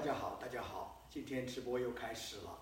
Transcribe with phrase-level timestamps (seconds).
[0.00, 2.58] 大家好，大家好，今天直播又开始了。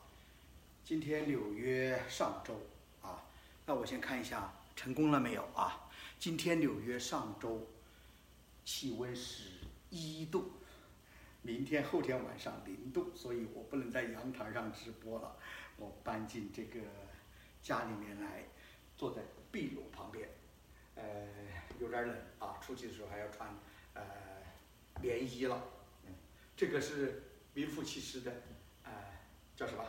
[0.83, 2.61] 今天纽约上周
[3.01, 3.23] 啊，
[3.65, 5.89] 那我先看一下成功了没有啊？
[6.19, 7.65] 今天纽约上周
[8.65, 9.51] 气温是
[9.89, 10.51] 一度，
[11.43, 15.37] 明天后天晚上零度，所以我不能在阳台上直播了，
[15.77, 16.81] 我搬进这个
[17.63, 18.43] 家里面来，
[18.97, 20.29] 坐在壁炉旁边，
[20.97, 21.05] 呃，
[21.79, 23.49] 有点冷啊，出去的时候还要穿
[23.95, 24.03] 呃
[25.01, 25.63] 棉衣了。
[26.57, 27.23] 这个是
[27.59, 28.33] 名副其实的，
[28.85, 28.93] 呃，
[29.57, 29.85] 叫什么？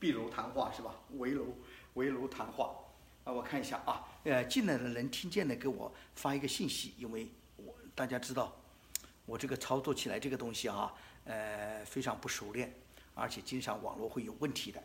[0.00, 0.96] 壁炉谈话是吧？
[1.10, 1.56] 围炉
[1.94, 2.74] 围炉谈话
[3.22, 8.52] 啊，我看一下啊，呃，进来的人听见的给我发一个信息，因为我大家知道，
[9.26, 10.92] 我这个操作起来这个东西啊，
[11.24, 12.74] 呃，非常不熟练，
[13.14, 14.82] 而且经常网络会有问题的。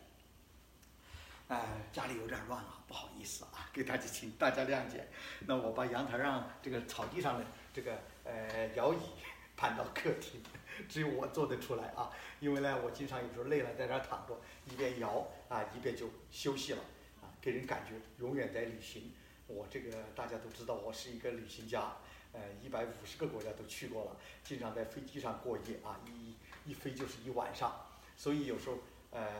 [1.48, 1.60] 呃，
[1.92, 5.08] 家里有点乱啊，不好意思啊，给大家请大家谅解。
[5.40, 8.98] 那我把阳台上这个草地上的这个呃摇椅
[9.56, 10.42] 搬到客厅，
[10.88, 12.10] 只有我做得出来啊。
[12.40, 14.38] 因为呢，我经常有时候累了在这儿躺着，
[14.70, 16.82] 一边摇啊一边就休息了
[17.22, 19.12] 啊，给人感觉永远在旅行。
[19.46, 21.96] 我这个大家都知道，我是一个旅行家，
[22.32, 28.78] 呃，一百五十个国家都去过了，经常在飞机上过夜啊，一一飞就是一晚上，所以有时候
[29.10, 29.30] 呃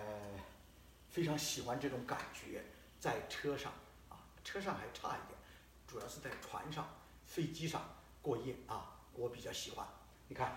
[1.11, 2.63] 非常喜欢这种感觉，
[3.01, 3.73] 在车上
[4.09, 5.39] 啊，车上还差一点，
[5.87, 6.87] 主要是在船上、
[7.27, 7.83] 飞机上
[8.23, 9.87] 过夜啊，我比较喜欢。
[10.29, 10.49] 你看，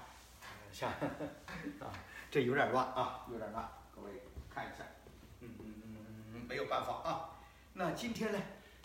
[0.42, 0.90] 呃像
[1.80, 1.94] 啊。
[2.30, 3.66] 这有点乱啊，有点乱，
[3.96, 4.12] 各位
[4.54, 4.84] 看一下，
[5.40, 5.96] 嗯嗯嗯
[6.34, 7.30] 嗯，没有办法啊。
[7.74, 8.40] 那今天呢，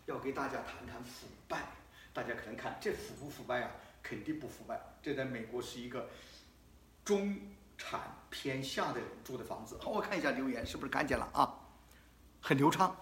[0.06, 1.60] 要给大家谈谈腐败。
[2.14, 3.70] 大家可能看这腐不腐败啊？
[4.02, 4.80] 肯定不腐败。
[5.02, 6.08] 这在美国是一个
[7.04, 7.36] 中
[7.76, 9.76] 产偏下的人住的房子。
[9.82, 11.52] 好，我看一下留言，是不是看见了啊？
[12.40, 12.94] 很流畅，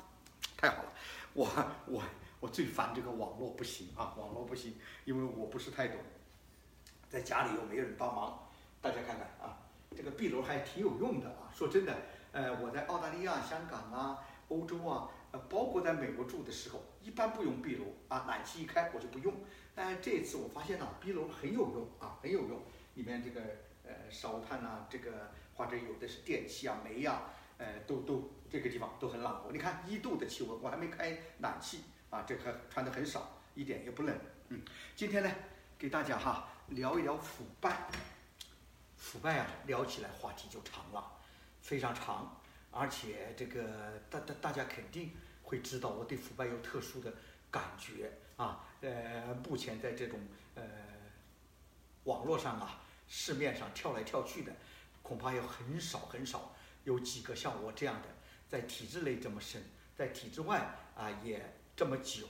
[0.56, 0.92] 太好了。
[1.34, 1.46] 我
[1.86, 2.02] 我
[2.40, 6.00] 我最烦这个网络不行啊，网络不行，因为我不是太懂，
[7.10, 8.48] 在家里又没有人帮忙。
[8.80, 9.58] 大家看看啊。
[9.94, 11.50] 这个壁炉还挺有用的啊！
[11.52, 11.92] 说真的，
[12.30, 14.16] 呃，我在澳大利亚、香港啊、
[14.46, 19.34] 欧洲啊，呃，包括在美国住的时候，一般不用壁炉啊，暖气一开我就不用。
[19.74, 22.60] 但这次我发现呢，壁炉很有用啊，很有用。
[22.94, 23.40] 里面这个
[23.84, 27.22] 呃烧炭呐，这个或者有的是电器啊、煤呀，
[27.58, 29.50] 呃，都都这个地方都很暖和。
[29.50, 34.16] 你看一度的气温，我还没开暖气啊，这还穿的很少，一点也不冷。
[34.50, 34.62] 嗯，
[34.94, 35.30] 今天呢，
[35.76, 37.90] 给大家哈聊一聊腐败。
[38.96, 41.12] 腐败啊，聊起来话题就长了，
[41.60, 42.38] 非常长，
[42.70, 45.10] 而且这个大大大家肯定
[45.42, 47.12] 会知道，我对腐败有特殊的
[47.50, 48.68] 感觉啊。
[48.82, 50.20] 呃，目前在这种
[50.54, 50.62] 呃
[52.04, 54.52] 网络上啊，市面上跳来跳去的，
[55.02, 56.54] 恐怕有很少很少
[56.84, 58.08] 有几个像我这样的，
[58.48, 59.62] 在体制内这么深，
[59.96, 62.28] 在体制外啊也这么久，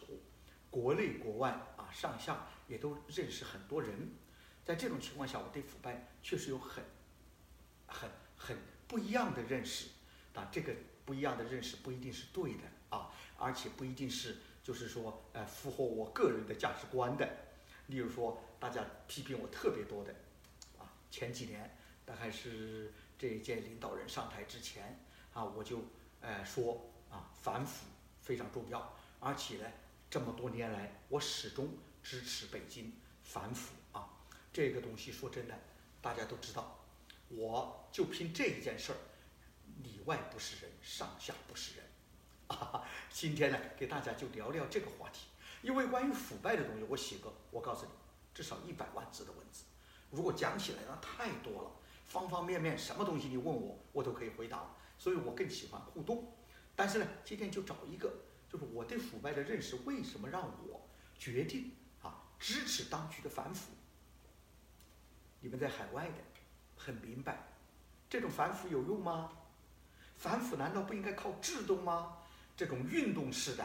[0.70, 4.08] 国内国外啊上下也都认识很多人。
[4.70, 6.84] 在这种情况下，我对腐败确实有很、
[7.88, 9.88] 很、很不一样的认识。
[10.32, 10.72] 啊，这个
[11.04, 17.28] 不一样的认识不一定是对的啊，而且不一定是就是说，呃，符合我个人的价值观的。
[17.88, 20.14] 例如说，大家批评我特别多的，
[20.78, 25.04] 啊，前几年大概是这一届领导人上台之前，
[25.34, 25.82] 啊，我就
[26.20, 27.86] 呃说啊，反腐
[28.22, 29.66] 非常重要，而且呢，
[30.08, 32.92] 这么多年来，我始终支持北京
[33.24, 33.74] 反腐。
[34.52, 35.54] 这个东西说真的，
[36.02, 36.78] 大家都知道，
[37.28, 38.98] 我就凭这一件事儿，
[39.84, 41.84] 里外不是人，上下不是人。
[42.48, 45.26] 啊， 今天呢，给大家就聊聊这个话题。
[45.62, 47.92] 因为关于腐败的东西，我写个，我告诉你，
[48.34, 49.64] 至少一百万字的文字。
[50.10, 51.70] 如果讲起来那太多了，
[52.04, 54.74] 方方面面什么东西你问我，我都可以回答。
[54.98, 56.34] 所以我更喜欢互动。
[56.74, 58.12] 但是呢，今天就找一个，
[58.48, 63.70] 就是我对腐败的认识，为什么让我决定啊支持当局的反腐？
[65.40, 66.14] 你们在海外的
[66.76, 67.38] 很明白，
[68.08, 69.32] 这种反腐有用吗？
[70.16, 72.16] 反腐难道不应该靠制度吗？
[72.56, 73.64] 这种运动式的、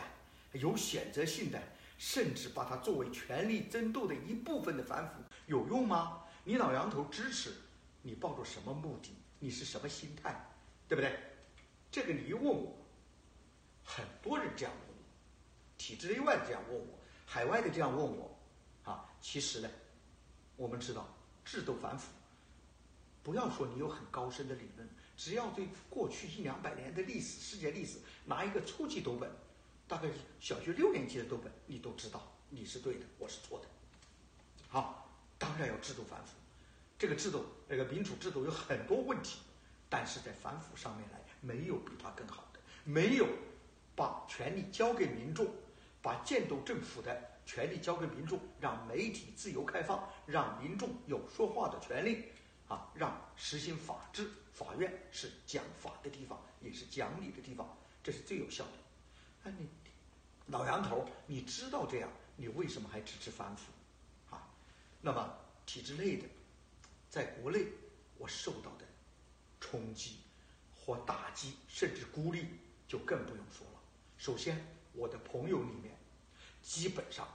[0.53, 1.61] 有选择性的，
[1.97, 5.15] 甚至把它作为权力争斗的一部分的反腐
[5.47, 6.23] 有用吗？
[6.45, 7.53] 你老杨头支持，
[8.01, 9.13] 你抱着什么目的？
[9.39, 10.33] 你是什么心态？
[10.87, 11.19] 对不对？
[11.91, 12.73] 这个你一问我，
[13.83, 15.03] 很多人这样问我，
[15.77, 18.37] 体制内外这样问我，海外的这样问我，
[18.83, 19.69] 啊，其实呢，
[20.55, 21.05] 我们知道。
[21.45, 22.07] 制度反腐，
[23.23, 29.29] 不要说你有很高深的理论，只要对过去一两百年的历史、世界历史拿一个初级读本，
[29.87, 33.67] 大概是小学六年级的读本，你都知道你是对的，我是错的。
[34.67, 35.07] 好，
[35.37, 36.33] 当然要制度反腐，
[36.97, 39.39] 这个制度，那个民主制度有很多问题，
[39.87, 43.27] 但是在反腐上面来，没有比它更好的，没有
[43.95, 45.47] 把权力交给民众，
[46.01, 47.34] 把建都政府的。
[47.45, 52.25] 权力交给民众，让媒体自由开放，让民众有说话的权利，
[52.67, 58.71] 啊，让实行法治，法院是讲法的地方，也是讲理的地方，这是最有效的。
[59.43, 59.69] 哎，你
[60.47, 63.71] 老杨头，你知道这样，你为什么还支持反腐？
[64.31, 64.47] 啊，
[65.01, 66.25] 那么体制内的，
[67.09, 67.67] 在国内
[68.17, 68.85] 我受到的
[69.59, 70.17] 冲击
[70.75, 72.47] 或打击，甚至孤立，
[72.87, 73.79] 就更不用说了。
[74.17, 75.94] 首先，我的朋友里面，
[76.65, 77.27] 基本上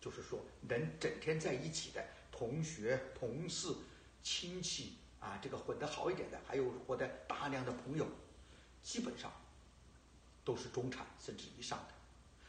[0.00, 2.02] 就是说能整天在一起的
[2.32, 3.68] 同学、同事。
[4.20, 8.06] 亲戚啊，这个混得好一点的，还有我的大量的朋友，
[8.82, 9.32] 基本上
[10.44, 11.94] 都是中产甚至以上的。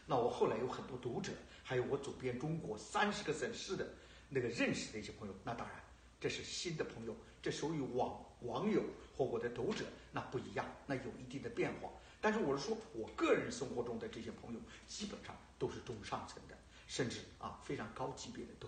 [0.06, 1.32] 那我后来有很多读者，
[1.64, 3.88] 还有我走遍中国三十个省市的
[4.28, 5.80] 那个认识的一些朋友，那当然
[6.20, 8.84] 这是新的朋友，这属于网网友
[9.16, 11.90] 和我的读者那不一样，那有一定的变化。
[12.20, 16.58] 但是我是说我个人生活中的这些朋友，基本上都是中上层的，
[16.88, 18.68] 甚至啊非常高级别的都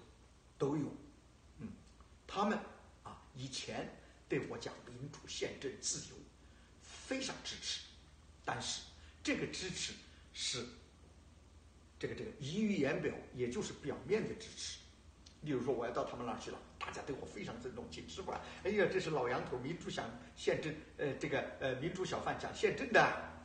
[0.60, 0.86] 都有，
[1.58, 1.70] 嗯，
[2.28, 2.60] 他们
[3.04, 3.18] 啊。
[3.34, 3.90] 以前
[4.28, 6.16] 对我讲民主、宪政、自由，
[6.84, 7.82] 非常支持，
[8.44, 8.82] 但是
[9.24, 9.94] 这个支持
[10.34, 10.66] 是
[11.98, 14.80] 这个这个溢于言表，也就是表面的支持。
[15.44, 18.40] 例如说，我要到他们那儿去了，大家对我非常尊重，请吃饭。
[18.64, 23.41] 哎呀，这是老杨头，民主讲宪政，呃，这个呃民主小贩讲宪政的，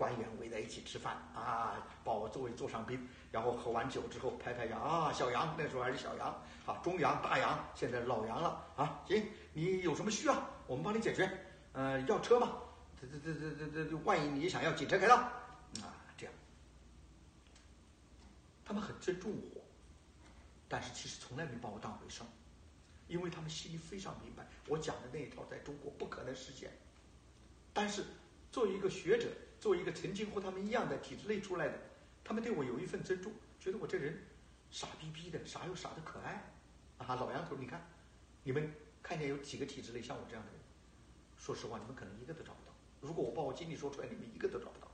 [0.00, 3.06] 官员围在一起吃饭啊，把我座位坐上宾。
[3.30, 6.28] 然后喝完酒之后，拍拍杨啊，小杨那时候还是小杨
[6.64, 9.02] 啊，中杨、大杨，现在老杨了啊。
[9.06, 11.30] 行，你有什么需要，我们帮你解决。
[11.74, 12.54] 呃，要车吗？
[12.98, 16.34] 这这这这这这，万一你想要，警车开道啊，这样。
[18.64, 19.60] 他们很尊重我，
[20.66, 22.26] 但是其实从来没把我当回事儿，
[23.06, 26.72] 因为他们心里非常明白，我讲的那一套在中国不可能实现。
[27.72, 28.04] 但是
[28.50, 29.28] 作为一个学者，
[29.60, 31.78] 作为一个曾经和他们一样的体制内出来的。
[32.24, 34.18] 他们对我有一份尊重，觉得我这人
[34.70, 36.44] 傻逼逼的，傻又傻的可爱，
[36.98, 37.86] 啊，老杨头，你看，
[38.42, 38.72] 你们
[39.02, 40.60] 看见有几个体制内像我这样的人？
[41.36, 42.74] 说实话，你们可能一个都找不到。
[43.00, 44.90] 如果我把我经历说出来，你们一个都找不到。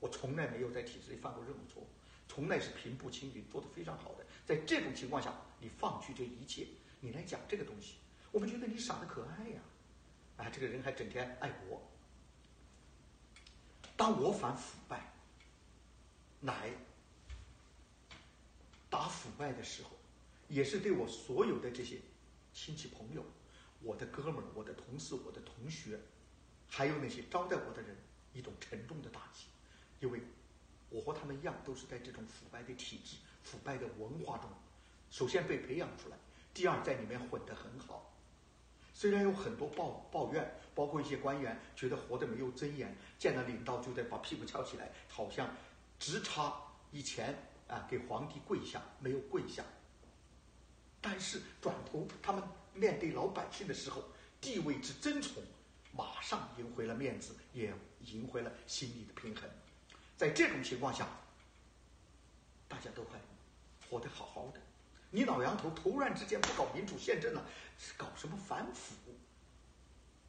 [0.00, 1.86] 我从来没有在体制内犯过任何错误，
[2.28, 4.26] 从来是平步青云，做得非常好的。
[4.44, 6.66] 在这种情况下，你放弃这一切，
[7.00, 7.96] 你来讲这个东西，
[8.30, 9.60] 我们觉得你傻的可爱呀，
[10.36, 11.80] 啊，这个人还整天爱国。
[13.98, 15.12] 当我反腐败。
[16.42, 16.70] 来
[18.88, 19.90] 打腐败的时候，
[20.46, 21.98] 也是对我所有的这些
[22.54, 23.24] 亲戚朋友、
[23.82, 25.98] 我的哥们儿、我的同事、我的同学，
[26.68, 27.96] 还有那些招待我的人
[28.32, 29.46] 一种沉重的打击，
[29.98, 30.22] 因为
[30.90, 34.48] 我和他们一样，都是在这种腐败的体制、腐败的文化中，
[35.10, 36.16] 首先被培养出来，
[36.54, 38.14] 第二在里面混得很好。
[38.98, 45.48] 虽然有很多抱抱怨，包括一些官员觉得活得没有尊严，见了领导就得把屁股翘起来，好像。
[46.00, 46.52] 只差
[46.90, 47.32] 以前
[47.68, 49.62] 啊给皇帝跪下，没有跪下。
[51.00, 52.42] 但是转头他们
[52.74, 54.02] 面对老百姓的时候，
[54.40, 55.44] 地位之争宠，
[55.92, 59.48] 马上赢回了面子，也赢回了心理的平衡。
[60.16, 61.06] 在这种情况下，
[62.66, 63.20] 大家都还
[63.88, 64.60] 活得好好的。
[65.10, 67.44] 你老杨头突然之间不搞民主宪政了，
[67.96, 68.94] 搞什么反腐？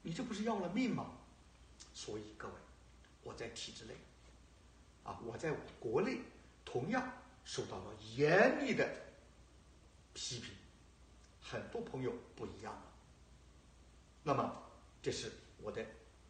[0.02, 1.12] 你这不是要了命吗？
[1.94, 2.54] 所以各位，
[3.24, 3.94] 我在体制内。
[5.04, 6.20] 啊，我在国内
[6.64, 7.12] 同样
[7.44, 8.88] 受到了严厉的
[10.14, 10.54] 批评，
[11.42, 12.84] 很多朋友不一样了。
[14.24, 14.64] 那么，
[15.02, 15.32] 这是
[15.62, 15.84] 我的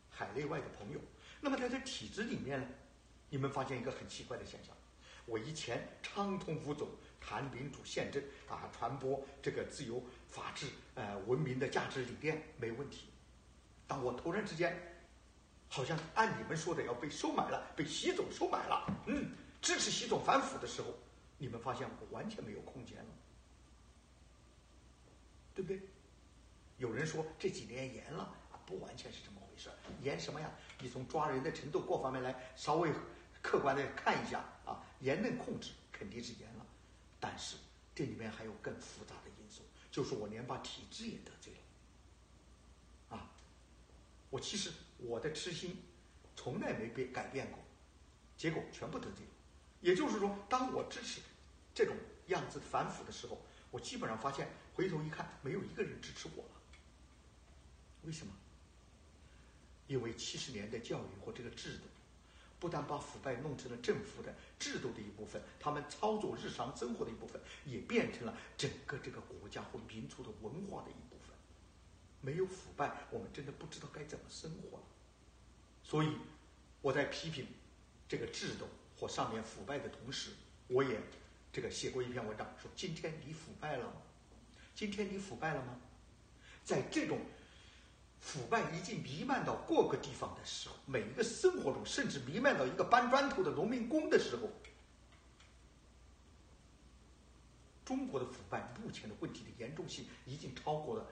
[0.10, 1.00] 海内外的朋友。
[1.42, 2.68] 那么，在这体制里面呢，
[3.30, 4.76] 你们发现一个很奇怪的现象：
[5.26, 13.08] 我以前畅通无阻谈民主宪政啊，传播这个自由、法治、呃文明的价值理念没问题。
[13.88, 14.78] 当我突然之间，
[15.68, 18.86] 好像按你们说的要被收买了，被习总收买了。
[19.08, 20.94] 嗯，支持习总反腐的时候，
[21.38, 23.10] 你们发现我完全没有空间了，
[25.54, 25.82] 对不对？
[26.78, 28.34] 有人说这几年严了，
[28.66, 29.70] 不完全是这么回事。
[30.02, 30.50] 严什么呀？
[30.80, 32.90] 你从抓人的程度各方面来稍微
[33.42, 36.59] 客观的看一下啊，严能控制肯定是严了，
[37.20, 37.58] 但是
[37.94, 39.62] 这里面还有更复杂的因素，
[39.92, 41.54] 就是我连把体制也得罪
[43.10, 43.32] 了，啊，
[44.30, 44.72] 我其实。
[45.02, 45.78] 我的痴心
[46.36, 47.60] 从来没变改变过，
[48.36, 49.32] 结果全部得罪了。
[49.80, 51.22] 也就是说，当我支持
[51.74, 51.96] 这种
[52.28, 56.50] 样子反腐的时候，我基本上发现回头一看，没有一个人支持我了。
[58.04, 58.34] 为什么？
[59.88, 61.86] 因为七十年的教育和这个制度，
[62.60, 71.36] 不但把腐败弄成了政府的制度的一部分，他们操作日常生活的一部分，也变成了整个这个国家或民族的文化的一部分。
[72.22, 74.84] 没有腐败，我们真的不知道该怎么生活了。
[75.84, 76.18] 所以，
[76.82, 77.48] 我在批评
[78.08, 80.32] 这个制度或上面腐败的同时，
[80.68, 81.00] 我也
[81.54, 84.02] 这个写过一篇文章，说今天你腐败了吗？
[84.76, 85.80] 今天你腐败了吗？
[86.66, 87.20] 在这种
[88.20, 94.50] 腐败已经弥漫到各个地方的时候，每一个生活中，甚至弥漫到一个搬砖头的农民工的时候，
[97.86, 101.08] 中国的腐败目前的问题的严重性已经超过了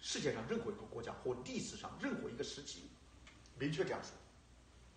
[0.00, 2.88] 世界上任何一个国家或历史上任何一个时期。
[3.58, 4.12] 明确这样说，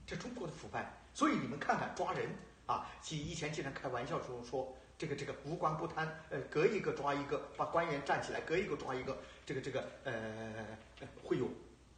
[0.08, 2.30] 这中国的腐败，所以你们看看抓人
[2.66, 10.78] 啊，以以前经常开玩笑说说这个这个无官不贪，呃，隔一个抓一个，把官员站起来，隔一个抓一个，这个这个呃
[11.24, 11.48] 会有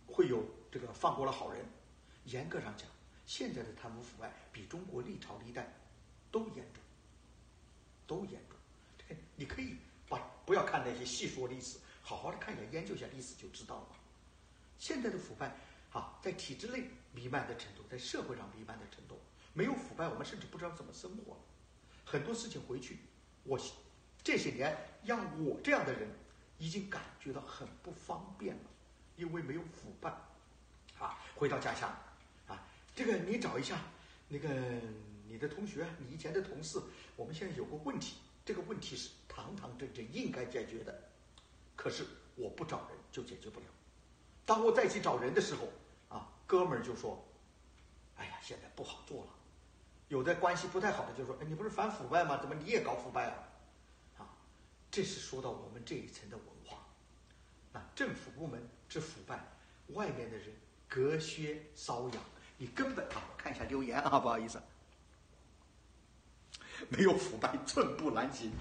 [0.06, 1.66] 会有这个放过了好人。
[2.26, 2.86] 严格上讲，
[3.26, 5.74] 现在的贪污腐败比中国历朝历代
[6.32, 6.84] 都严重，
[8.06, 8.58] 都严重。
[8.98, 9.78] 这个你可以
[10.10, 13.88] 把不要看那些细说历史，好好的看一下，研究一下历史就知道了。
[14.78, 15.56] 现在的腐败。
[15.94, 16.84] 啊，在体制内
[17.14, 19.18] 弥漫的程度，在社会上弥漫的程度，
[19.58, 21.36] 没有腐败，我们甚至不知道怎么生活。
[22.06, 23.00] 很多事情回去，
[23.44, 23.60] 我
[24.24, 26.08] 这些年让我这样的人
[26.60, 28.70] 已经感觉到很不方便了，
[29.16, 30.12] 因为没有腐败。
[31.00, 31.90] 啊，回到家乡，
[32.46, 32.64] 啊，
[32.96, 33.82] 这个你找一下
[34.28, 34.48] 那个
[35.28, 36.80] 你的同学，你以前的同事，
[37.16, 41.10] 我们现在有个问题，这个问题是堂堂正正应该解决的，
[41.76, 43.66] 可是我不找人就解决不了。
[44.46, 45.68] 当我再去找人的时候，
[46.16, 47.28] 啊，哥们儿就说
[48.18, 49.34] ：“哎呀，现在不好做了。”
[50.08, 52.38] 有的关系不太好的就说：“哎，你不是反腐败吗？
[52.38, 53.34] 怎么你也搞腐败啊？”
[54.20, 54.30] 啊，
[54.90, 56.78] 这是说到我们这一层的文化。
[57.74, 59.46] 啊，政府部门之腐败，
[59.90, 60.48] 外面的人
[60.88, 62.24] 隔靴搔痒，
[62.58, 64.62] 你根本啊，看一下留言啊，不好意思，
[66.90, 68.52] 没有腐败寸步难行，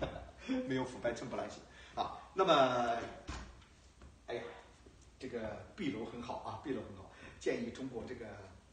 [0.69, 1.61] 没有腐败寸步难行
[1.95, 2.19] 啊。
[2.35, 2.99] 那么，
[4.27, 4.43] 哎呀。
[5.19, 7.11] 这个壁炉很好啊，壁炉很好。
[7.41, 8.27] 建议中国这个，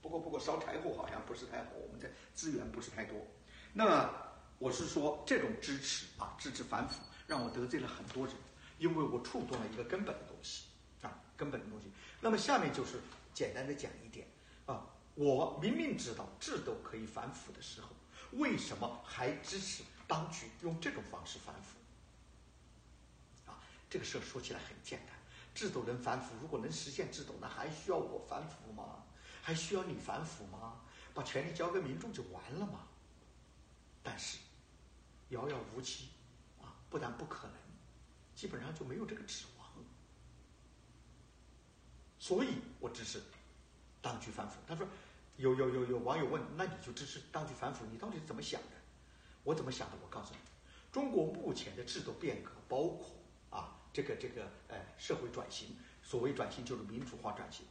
[0.03, 3.25] 不过不过烧柴火好像不是太好，我们这资源不是太多。
[3.71, 4.13] 那
[4.59, 8.35] 我是说，这种支持啊，支持反腐，让我得罪了很多人，
[8.77, 10.65] 因为我触动了一个根本的东西
[11.01, 11.89] 啊，根本的东西。
[12.19, 12.99] 那么下面就是
[13.33, 14.27] 简单的讲一点
[14.65, 17.87] 啊，我明明知道制度可以反腐的时候，
[18.33, 21.77] 为什么还支持当局用这种方式反腐？
[23.49, 25.15] 啊，这个事儿说起来很简单。
[25.55, 29.05] 制度能反腐，如果能实现制度，那还需要我反腐吗？
[29.45, 30.79] 还需要你反腐吗？
[31.13, 32.87] 把权力交给民众就完了吗？
[34.01, 34.37] 但是，
[35.29, 36.07] 遥遥无期，
[36.61, 37.55] 啊，不但不可能，
[38.33, 39.67] 基本上就没有这个指望。
[42.17, 43.21] 所以我支持
[44.01, 44.61] 当局反腐。
[44.65, 44.87] 他说，
[45.35, 47.85] 有有有有网友问，那你就支持当局反腐？
[47.91, 48.67] 你到底是怎么想的？
[49.43, 49.97] 我怎么想的？
[50.01, 50.39] 我告诉你，
[50.89, 53.13] 中国目前的制度变革，包括
[53.49, 53.81] 啊。
[53.91, 57.63] 这个这个呃，社会转型，所谓转型就是民主化转型。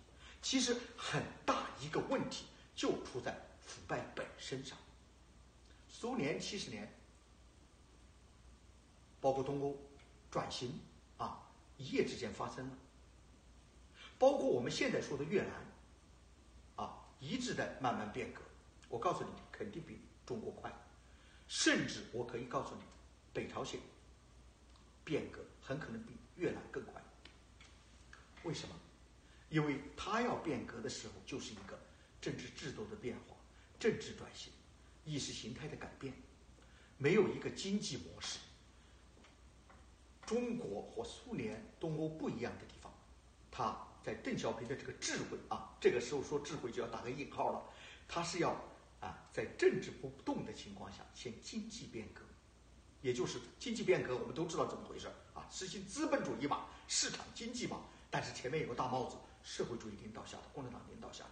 [0.42, 2.44] 其实很大一个问题
[2.74, 4.76] 就出在腐败本身上。
[5.88, 6.92] 苏联七十年，
[9.20, 9.76] 包括东欧
[10.30, 10.78] 转型
[11.16, 11.40] 啊，
[11.78, 12.76] 一夜之间发生了。
[14.18, 18.42] 包括我们现在说的越南，啊，一直在慢慢变革。
[18.88, 20.70] 我告诉你，肯定比中国快。
[21.46, 22.82] 甚至我可以告诉你，
[23.32, 23.80] 北朝鲜
[25.04, 25.40] 变革。
[25.64, 27.00] 很可能比越南更快。
[28.42, 28.74] 为什么？
[29.52, 31.78] 因为他要变革的时候，就是一个
[32.22, 33.36] 政治制度的变化、
[33.78, 34.50] 政治转型、
[35.04, 36.14] 意识形态的改变，
[36.96, 38.38] 没有一个经济模式。
[40.24, 42.90] 中国和苏联、东欧不一样的地方，
[43.50, 47.62] 他在邓小平的这个智慧啊，这个时候说智慧就要打个引号了，
[48.08, 48.56] 他是要
[49.00, 52.22] 啊，在政治不动的情况下，先经济变革，
[53.02, 55.08] 也就是经济变革，我们都知道怎么回事。
[55.34, 61.30] 啊，实行资本主义嘛，市场经济嘛，但是前面有个大帽子，社会主义领导下的，共产党领导下的，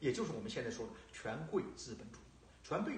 [0.00, 2.94] 也就是我们现在说的权贵资本主义，权贵，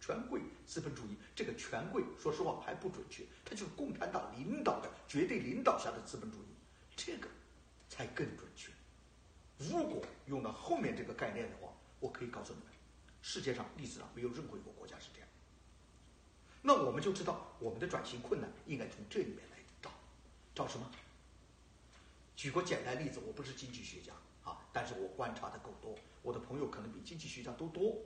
[0.00, 6.54] 权贵资本主义，这个权贵，说实话还不准确，它就是共产党领导的绝对领导下的资本主义，
[6.94, 7.28] 这个
[7.88, 8.70] 才更准确。
[9.58, 12.68] 如果用到后面这个概念的话，我可以告诉你们，
[13.22, 15.28] 世界上历史上没有任何一个国家是这样。
[16.62, 19.90] 那我们就知道我们的转型困难应该从这里面来找。
[20.54, 20.90] 找什么？
[22.36, 24.12] 举个简单例子，我不是经济学家
[24.42, 27.96] 啊，但是我观察的够多，我的朋友可能比经济学家都多。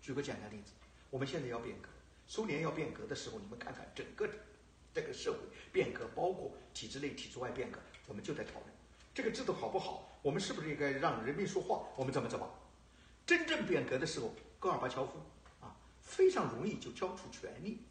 [0.00, 0.72] 举个简单例子，
[1.10, 1.88] 我们现在要变革，
[2.26, 4.28] 苏联要变革的时候，你们看看整个
[4.92, 5.38] 这个社会
[5.72, 8.64] 变革，包括体制内、体制外变革，我们就在讨论
[9.14, 10.18] 这个制度好不好？
[10.22, 11.86] 我们是不是应该让人民说话？
[11.96, 12.48] 我们怎么怎么？
[13.24, 15.20] 真正变革的时候，戈尔巴乔夫
[15.60, 17.82] 啊，非常容易就交出权力，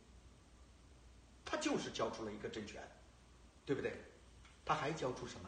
[1.45, 2.81] 他就是交出了一个政权。
[3.63, 3.93] 对不对？
[4.65, 5.47] 他还交出什么？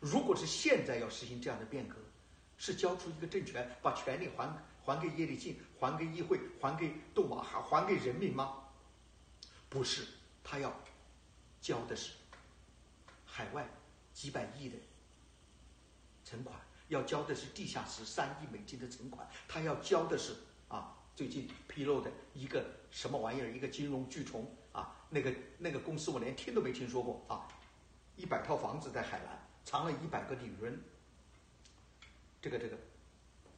[0.00, 1.96] 如果是现在要实行这样的变革，
[2.56, 4.50] 是交出一个政权，把权力还
[4.82, 8.64] 还给叶利钦，还给议会，还给杜马，还还给人民吗？
[9.68, 10.06] 不是，
[10.42, 10.74] 他要
[11.60, 12.12] 交的是
[13.26, 13.68] 海外
[14.12, 14.76] 几百亿的
[16.24, 20.34] 存款，要交的是地下室三亿美金的存款，他要交的是
[20.68, 27.46] 啊，最近披露的一个什么玩意儿，一个金融巨虫啊，那个那个公司我连听都没听说过啊，
[28.16, 30.82] 一百套房子在海南藏了一百个女人，
[32.40, 32.76] 这个这个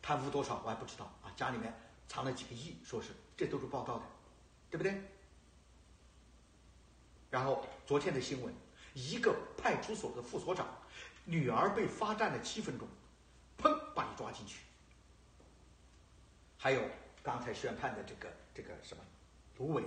[0.03, 1.73] 贪污多少我还不知道啊，家里面
[2.09, 4.05] 藏了几个亿，说是这都是报道的，
[4.71, 5.01] 对不对？
[7.31, 8.53] 然后昨天的新闻，
[8.93, 10.67] 一个派出所的副所长，
[11.25, 12.87] 女儿被罚站了七分钟，
[13.57, 14.61] 砰，把你抓进去。
[16.59, 16.83] 还有
[17.23, 19.03] 刚才宣判的这个这个什么，
[19.57, 19.83] 卢伟，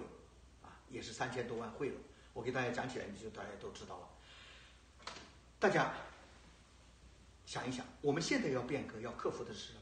[0.64, 1.94] 啊，也是三千多万贿赂。
[2.34, 4.10] 我给大家讲起来，你就大家都知道了。
[5.60, 5.94] 大家
[7.46, 9.82] 想一想，我们现在要变革、要克服的是什么？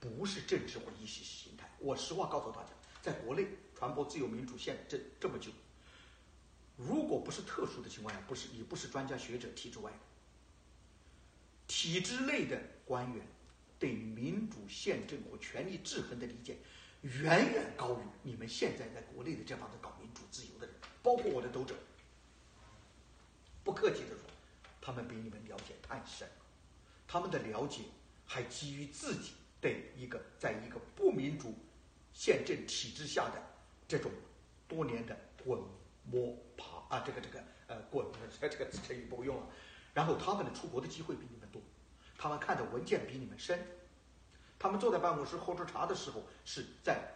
[0.00, 1.70] 不是政治或意识形态。
[1.78, 2.70] 我实话告诉大家，
[3.02, 5.50] 在国内传播自由民主宪政这么久。
[6.76, 9.92] 如果不是特殊的情况下，不是也不是专家学者体制外，
[11.66, 13.26] 体制内的官员
[13.78, 16.56] 对民主宪政和权力制衡的理解，
[17.02, 21.74] 远远高于你们现在在国内的这帮子搞民主自由的人，包括我的读者。
[23.62, 24.29] 不客气的说，
[24.80, 26.44] 他们比你们了解太深了，
[27.06, 27.82] 他们的了解
[28.26, 31.54] 还基于自己对一个在一个不民主
[32.12, 33.42] 宪政体制下的
[33.86, 34.10] 这种
[34.66, 35.60] 多年的滚。
[36.02, 38.04] 摸爬啊，这个这个呃，滚，
[38.40, 39.46] 这个成语不用了。
[39.92, 41.62] 然后他们的出国的机会比你们多，
[42.16, 43.64] 他们看的文件比你们深，
[44.58, 47.12] 他们坐在办公室喝着茶的时候是在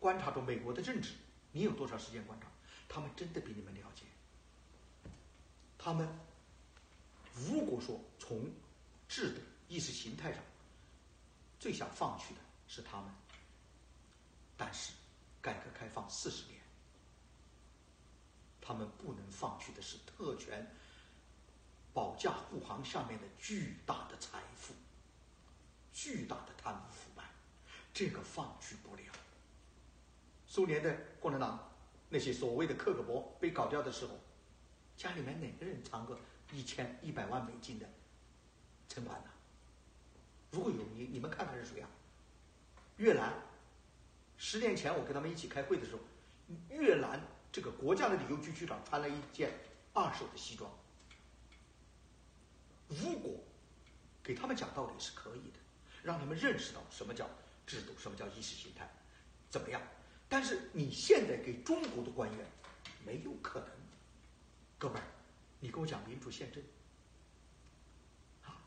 [0.00, 1.12] 观察着美国的政治。
[1.52, 2.48] 你有多少时间观察？
[2.88, 4.06] 他们真的比你们了解。
[5.78, 6.08] 他们
[7.34, 8.50] 如果说从
[9.08, 10.42] 制度、意识形态上
[11.58, 13.10] 最想放弃的是他们，
[14.56, 14.92] 但是
[15.40, 16.60] 改革开放四十年。
[18.60, 20.64] 他们不能放弃的是特权
[21.92, 24.72] 保驾护航下面的巨大的财富、
[25.92, 27.24] 巨大的贪污腐败，
[27.92, 29.02] 这个放弃不了。
[30.46, 31.72] 苏联的共产党
[32.08, 34.18] 那些所谓的克格勃被搞掉的时候，
[34.96, 36.16] 家里面哪个人藏个
[36.52, 37.88] 一千一百万美金的
[38.88, 39.30] 存款呢？
[40.50, 41.88] 如果有你，你们看看是谁啊？
[42.96, 43.32] 越南，
[44.36, 46.00] 十年前我跟他们一起开会的时候，
[46.68, 47.20] 越南。
[47.52, 49.50] 这个国家的旅游局局长穿了一件
[49.92, 50.70] 二手的西装。
[52.86, 53.32] 如果
[54.22, 55.58] 给他们讲道理是可以的，
[56.04, 57.28] 让他们认识到什么叫
[57.66, 58.88] 制度，什么叫意识形态，
[59.48, 59.82] 怎么样？
[60.28, 62.46] 但是你现在给中国的官员
[63.04, 63.68] 没有可能。
[64.78, 65.04] 哥们儿，
[65.60, 66.62] 你跟我讲民主宪政，
[68.44, 68.58] 啊，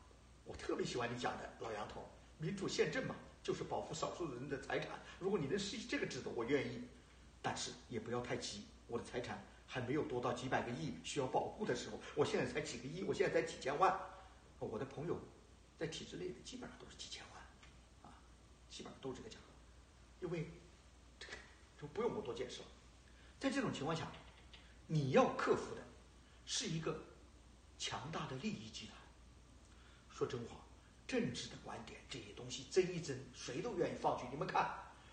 [0.44, 5.00] 我特别喜欢你讲的老杨头，民主宪政嘛，就是保护少数人的财产。
[5.18, 6.84] 如果你能实行这个制度，我愿意，
[7.42, 8.64] 但是也不要太急。
[8.86, 13.98] 我的财产还没有多到几百个亿需要保护的时候，我现在才几个亿，我现在才几千万。
[14.60, 15.18] 我的朋友
[15.78, 18.14] 在体制内的基本上都是几千万，啊，
[18.70, 19.44] 基本上都是这个价格。
[20.20, 20.50] 因为
[21.18, 21.34] 这个
[21.78, 22.66] 就不用我多解释了。
[23.38, 24.10] 在这种情况下，
[24.86, 25.82] 你要克服的
[26.44, 26.98] 是一个
[27.78, 28.96] 强大的利益集团。
[30.10, 30.56] 说真话，
[31.06, 34.24] 政治的观点这些东西争一争，谁都愿意放弃。
[34.30, 34.70] 你们看，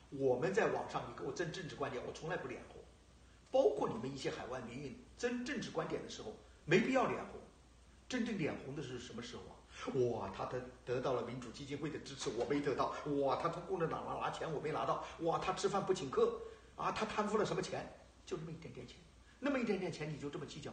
[0.09, 2.81] 我们在网上，你跟我争政治观点，我从来不脸红。
[3.49, 6.33] 包括你们一些海外民运争政治观点的时候，
[6.65, 7.41] 没必要脸红。
[8.07, 9.55] 真正脸红的是什么时候啊？
[10.11, 12.93] 哇，他得得到了民主基金会的支持，我没得到。
[13.21, 15.03] 哇，他从共产党那拿钱，我没拿到。
[15.21, 16.39] 哇，他吃饭不请客，
[16.75, 17.91] 啊，他贪污了什么钱？
[18.25, 18.97] 就那么一点点钱，
[19.39, 20.71] 那么一点点钱你就这么计较？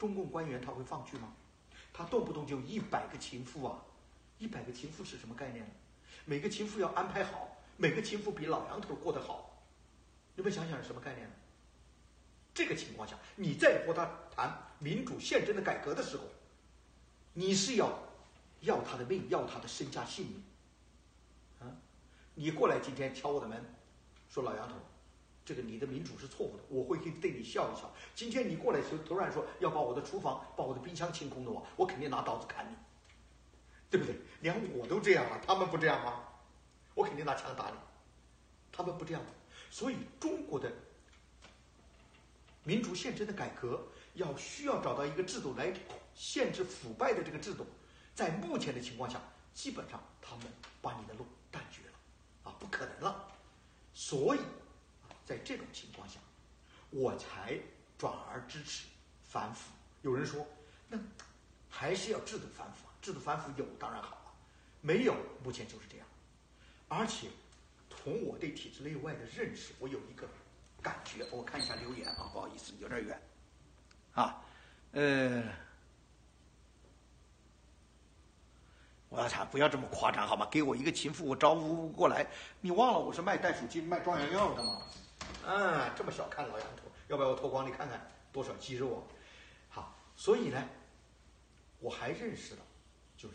[0.00, 1.30] 中共官员他会放弃吗？
[1.92, 3.84] 他动不动就一百个情妇啊，
[4.38, 5.70] 一百个情妇是什么概念呢？
[6.24, 9.62] 每个情妇要安排好，每个情妇比老杨头过得好，
[10.34, 11.34] 你们想想是什么概念呢？
[12.54, 16.24] 这个情况下，你再和他谈民主宪政的改革的时候，
[17.34, 17.92] 你是要
[18.62, 20.42] 要他的命，要他的身家性命，
[21.60, 21.76] 啊！
[22.34, 23.62] 你过来今天敲我的门，
[24.30, 24.76] 说老杨头，
[25.44, 27.90] 这个你的民主是错误的，我会对你笑一笑。
[28.14, 32.76] 今天你过来就突然说要把我的厨房、把我的冰箱清空的话，我肯定拿刀子砍你，
[33.90, 34.14] 对不对？
[34.40, 36.22] 连我都这样了，他们不这样吗？
[36.94, 37.76] 我肯定拿枪打你，
[38.70, 39.22] 他们不这样，
[39.70, 40.70] 所以中国的。
[42.62, 43.82] 民主宪政的改革
[44.14, 45.72] 要需要找到一个制度来
[46.14, 47.64] 限制腐败的这个制度，
[48.14, 49.18] 在目前的情况下，
[49.54, 50.44] 基本上他们
[50.82, 51.94] 把你的路断绝了，
[52.44, 53.26] 啊，不可能了。
[53.94, 54.40] 所以，
[55.30, 56.18] 在这种情况下，
[56.90, 57.56] 我才
[57.96, 58.88] 转而支持
[59.22, 59.70] 反腐。
[60.02, 60.44] 有人说，
[60.88, 60.98] 那
[61.68, 62.90] 还是要制度反腐啊？
[63.00, 64.32] 制度反腐有当然好了，
[64.80, 65.14] 没有
[65.44, 66.06] 目前就是这样。
[66.88, 67.28] 而且，
[67.88, 70.28] 从我对体制内外的认识，我有一个。
[70.82, 73.22] 感觉我看一下留言啊，不好意思，有点远，
[74.14, 74.42] 啊，
[74.92, 75.44] 呃，
[79.10, 80.48] 我要查，不要这么夸张好吗？
[80.50, 82.26] 给我一个情妇，我招呼不过来。
[82.62, 84.80] 你忘了我是卖袋鼠精、卖壮阳药的吗？
[85.46, 89.02] 啊，这么小看老杨头，要不要我脱光你看看多少肌肉啊？
[89.68, 90.68] 好，所以呢，
[91.78, 92.62] 我还认识到，
[93.16, 93.34] 就是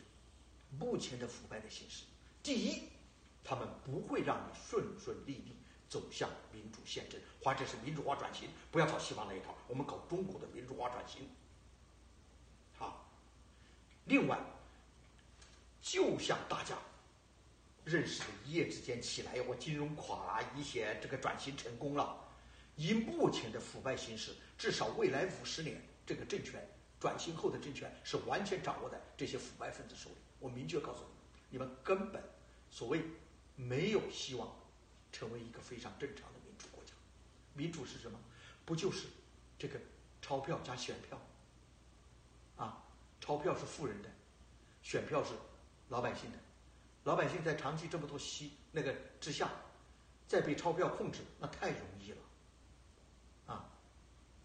[0.79, 2.05] 目前的腐败的形式。
[2.43, 2.89] 第一，
[3.43, 5.57] 他们不会让你顺顺利利
[5.89, 8.49] 走向民主宪政，或者是民主化转型。
[8.71, 11.29] 不要搞西方那一套，我们搞中国的民主化转型。
[12.77, 13.05] 好，
[14.05, 14.37] 另外。
[15.87, 16.75] 就像大家
[17.86, 22.19] 认识的一夜之间起来，我金融垮了，一些这个转型成功了。
[22.76, 26.67] 以目前的腐败形势，至少未来五十年，这个政权
[27.00, 30.15] 转型后的政权是完全掌握在这些腐败分子手里。
[30.39, 31.02] 我明确告诉
[31.52, 32.21] 你们，你们根本
[32.71, 33.02] 所谓
[33.56, 34.54] 没有希望
[35.12, 36.91] 成为一个非常正常的民主国家。
[37.54, 38.19] 民主是什么？
[38.65, 39.08] 不就是
[39.60, 39.80] 这个
[40.21, 41.21] 钞票加选票？
[42.58, 42.84] 啊，
[43.21, 44.10] 钞票是富人的，
[44.82, 45.34] 选票是。
[45.89, 46.38] 老百姓的，
[47.05, 48.91] 老百姓在长期这么多息那个
[49.21, 49.47] 之下，
[50.27, 52.17] 再被钞票控制，那太容易了，
[53.45, 53.69] 啊，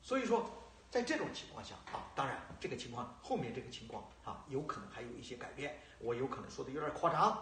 [0.03, 0.47] 所以说
[0.91, 7.33] 在这种情况下啊，当然这个情况后面这个情况啊，有可能还有一些改变，我有可能说的有点夸张，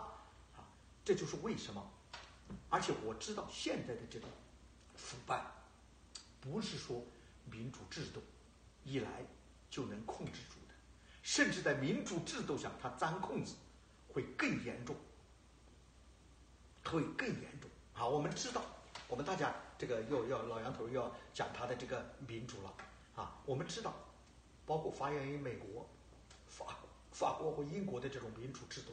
[0.56, 0.62] 啊，
[1.04, 1.84] 这就是为什么，
[2.70, 4.28] 而且我知道现在的这种
[4.94, 5.44] 腐败，
[6.40, 7.04] 不是说
[7.50, 8.22] 民主制度
[8.84, 9.26] 一来
[9.68, 10.74] 就能控制住的，
[11.24, 13.56] 甚至在民主制度下，它钻空子。
[14.10, 14.96] 会更严重，
[16.88, 17.70] 会更严重。
[17.94, 18.62] 啊，我们知道，
[19.08, 22.74] 我们大家这个又要老杨头又要讲他的这个民主了
[23.16, 23.40] 啊。
[23.44, 23.94] 我们知道，
[24.64, 25.88] 包括发源于美国、
[26.46, 26.78] 法
[27.12, 28.92] 法国和英国的这种民主制度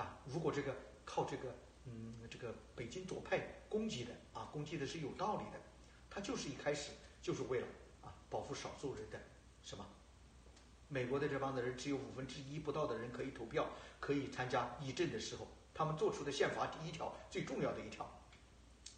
[0.00, 1.54] 啊，如果这个靠这个
[1.84, 5.60] 嗯这个北京左派攻击的啊，攻击的是有道理的，
[6.10, 7.66] 他就是一开始就是为了
[8.02, 9.18] 啊保护少数人的
[9.62, 9.84] 什么？
[10.88, 18.08] 美国的这帮子人只有五分之一不到的人可以投票，可以参加议政的时候，他们做出的宪法第一条最重要的一条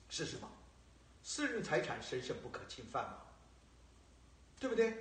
[0.09, 0.49] 是什么？
[1.23, 3.19] 私人财产神圣不可侵犯嘛，
[4.61, 4.95] 对不对？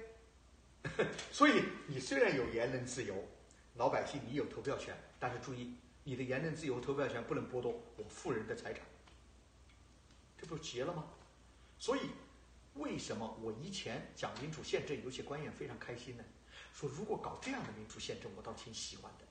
[1.32, 3.24] 所以你虽然有言论自由，
[3.76, 8.82] 老百姓你有投票权，但是注意你的言论自由、投票权不能剥夺我富人的财产，
[10.38, 11.06] 这不是结了吗？
[11.78, 12.10] 所以
[12.74, 16.24] 为什么我以前讲民主宪政，有些官员非常开心呢？
[16.74, 19.27] 说如果搞这样的民主宪政，我倒挺喜欢的。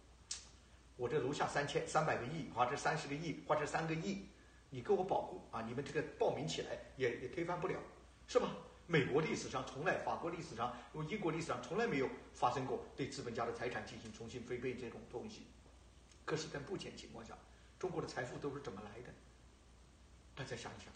[0.96, 4.26] 我这楼下三千三百个亿，花这三十个亿，花这三个亿，
[4.70, 5.62] 你给我保护啊！
[5.62, 7.78] 你们这个报名起来也也推翻不了，
[8.26, 8.50] 是吧？
[8.86, 10.74] 美国历史上从来，法国历史上，
[11.08, 15.42] 英国历史上从来没有发生过对资本家的财产进行重新分配这种东西。
[16.24, 17.36] 可是，在目前情况下，
[17.78, 19.12] 中国的财富都是怎么来的？
[20.34, 20.92] 大家想一想，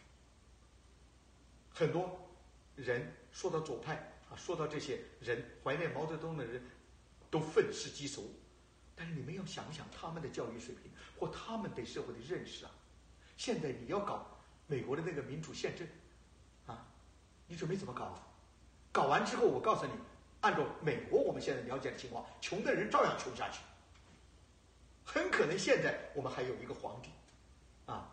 [1.75, 2.31] 很多
[2.77, 4.07] 人说到左派。
[4.31, 6.63] 啊，说到这些人怀念毛泽东的人，
[7.33, 8.33] 都愤世嫉俗，
[9.01, 12.71] 但是你们要想想他们的教育水平或他们对社会的认识啊。
[13.39, 14.27] 现在你要搞
[14.67, 15.89] 美国的那个民主宪政，
[16.67, 16.87] 啊，
[17.47, 18.05] 你准备怎么搞？
[18.05, 18.27] 啊
[18.93, 19.93] 搞完之后，我告诉你，
[20.43, 23.61] 按照美国我们现在了解的情况，穷的人照样穷下去。
[25.03, 27.09] 很可能现在我们还有一个皇帝，
[27.87, 28.13] 啊，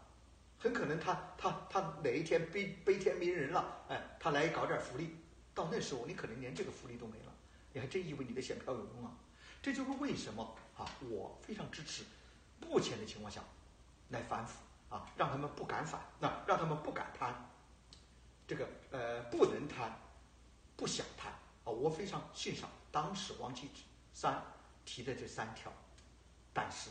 [0.57, 5.17] 很可能他他他哪一天悲悲天悯人了，哎，他来搞点福利。
[5.53, 7.33] 到那时候，你可能连这个福利都没了，
[7.73, 9.11] 你还真以为你的选票有用啊？
[9.61, 12.03] 这就是为什么啊，我非常支持
[12.61, 13.41] 目前的情况下
[14.09, 14.59] 来反腐
[14.89, 17.33] 啊，让他们不敢反，那让他们不敢贪，
[18.47, 19.91] 这个呃不能贪，
[20.75, 21.31] 不想贪
[21.63, 21.71] 啊。
[21.71, 23.69] 我非常欣赏当时王岐
[24.13, 24.41] 山
[24.85, 25.71] 提的这三条，
[26.53, 26.89] 但是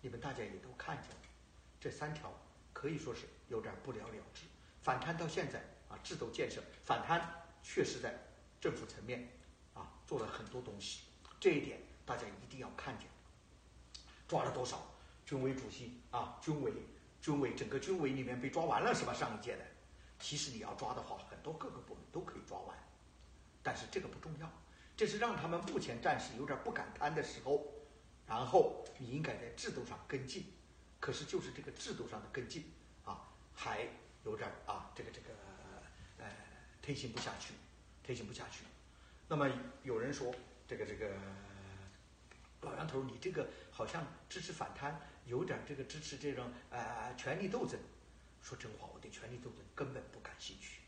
[0.00, 1.16] 你们大家也都看见了，
[1.80, 2.32] 这三条
[2.72, 4.44] 可以说是有点不了了之。
[4.80, 7.40] 反贪到现在啊，制度建设反贪。
[7.66, 8.14] 确实在
[8.60, 9.26] 政府层面
[9.72, 11.04] 啊做了很多东西，
[11.40, 13.08] 这一点大家一定要看见。
[14.26, 14.86] 抓了多少
[15.24, 16.38] 军委主席啊？
[16.40, 16.72] 军委、
[17.20, 19.12] 军委整个军委里面被抓完了是吧？
[19.12, 19.64] 上一届的，
[20.18, 22.76] 其实你要抓的话，很多各个部门都可以抓完，
[23.62, 24.50] 但是这个不重要，
[24.96, 27.64] 这是让他们目前暂时有点不敢贪的时候，
[28.26, 30.46] 然后你应该在制度上跟进。
[31.00, 32.72] 可是就是这个制度上的跟进
[33.04, 33.86] 啊，还
[34.24, 35.28] 有点啊，这个这个
[36.18, 36.26] 呃。
[36.84, 37.54] 推行不下去，
[38.02, 38.62] 推行不下去。
[39.26, 39.50] 那么
[39.84, 40.30] 有人说，
[40.68, 41.14] 这个这个
[42.64, 47.78] 老杨头，你这个好像支持反贪，有点这个支持这种呃权力斗争。
[48.42, 50.80] 说真话，我对权力斗争根本不感兴趣。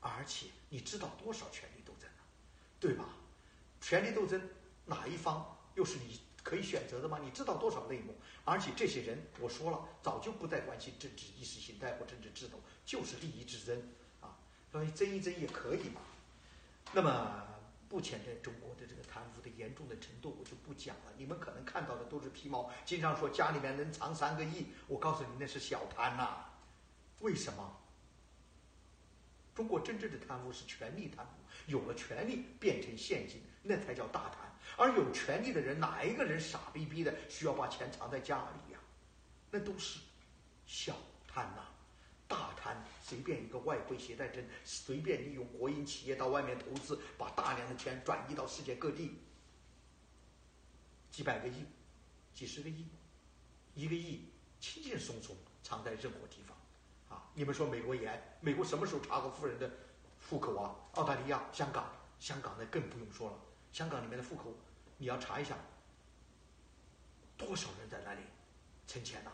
[0.00, 2.22] 而且你知道多少权力斗争呢？
[2.80, 3.04] 对吧？
[3.80, 4.40] 权力斗争
[4.84, 7.18] 哪一方又是你可以选择的吗？
[7.22, 8.14] 你知道多少内幕？
[8.44, 13.82] 而且这些人，我说了，早就不再关心政治意识形态或政治制度，就是利益之争
[14.20, 14.36] 啊。
[14.70, 14.90] 所以。
[14.90, 16.00] 争一争也可以嘛。
[16.92, 17.46] 那么
[17.88, 21.12] 目前在中国的这个贪腐的严重的程度，我就不讲了。
[21.16, 26.44] 你们可能看到的都是皮毛，经常说家里面能藏三个亿，我告诉你那是小贪呐。
[27.20, 27.76] 为什么？
[29.54, 34.40] 中国真正的贪污是权力贪污，有了权力变成现金，那才叫大贪。
[34.76, 38.80] 而有权力的人，哪一个人傻逼逼的需要把钱藏在家里呀？
[39.50, 40.00] 那都是
[40.66, 40.94] 小
[41.26, 41.62] 贪呐。
[43.06, 49.16] 随便一个外汇携带证，随便利用国营企业到外面投资，把大量的钱转移到世界各地，
[51.08, 51.64] 几百个亿、
[52.34, 52.84] 几十个亿、
[53.74, 54.24] 一个亿，
[54.58, 57.16] 轻轻松松藏在任何地方。
[57.16, 58.20] 啊，你们说美国严？
[58.40, 59.70] 美国什么时候查过富人的
[60.28, 60.74] 户口啊？
[60.94, 61.88] 澳大利亚、香港，
[62.18, 63.38] 香港那更不用说了。
[63.70, 64.52] 香港里面的户口，
[64.98, 65.56] 你要查一下，
[67.36, 68.22] 多少人在那里
[68.84, 69.30] 存钱呐？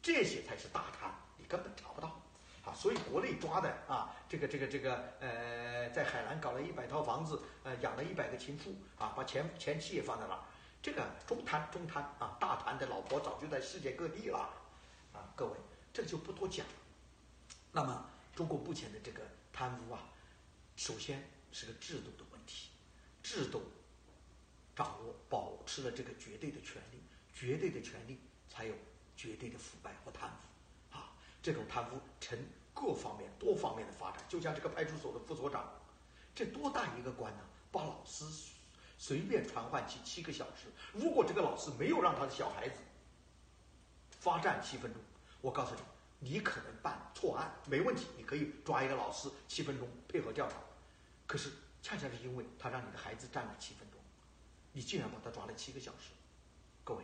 [0.00, 1.12] 这些才是大贪。
[1.36, 2.22] 你根本查不到，
[2.64, 10.40] 啊，所以国内抓的啊，这个这个这个呃，在海南搞了一百套房子，呃，养了一百个情妇，啊，把前前妻也放在那儿，
[10.80, 14.38] 这个中贪中贪啊，大贪的老婆早就在世界各地了，
[15.12, 15.56] 啊，各位
[15.92, 16.64] 这就不多讲。
[17.72, 19.22] 那么中国目前的这个
[19.52, 20.00] 贪污啊，
[20.76, 22.68] 首先是个制度的问题，
[23.24, 23.62] 制度
[24.76, 27.02] 掌握保持了这个绝对的权利，
[27.34, 28.74] 绝对的权利才有
[29.16, 30.36] 绝对的腐败和贪腐。
[31.42, 32.38] 这种贪污呈
[32.72, 35.68] 各方面、多方面的发展，就像这个派出所的副所长，
[36.34, 37.40] 这多大一个官呢？
[37.72, 38.24] 把老师
[38.98, 42.80] 随便传唤去七个小时，如果这个老师没有让他的小孩子
[44.20, 45.02] 罚站七分钟，
[45.40, 45.74] 我告诉
[46.20, 50.56] 你，你可能办错案没问题，你可以抓一个老师七分钟配合调查。
[51.26, 51.50] 可是
[51.82, 53.98] 恰恰是因为他让你的孩子站了七分钟，
[54.72, 56.10] 你竟然把他抓了七个小时。
[56.84, 57.02] 各位，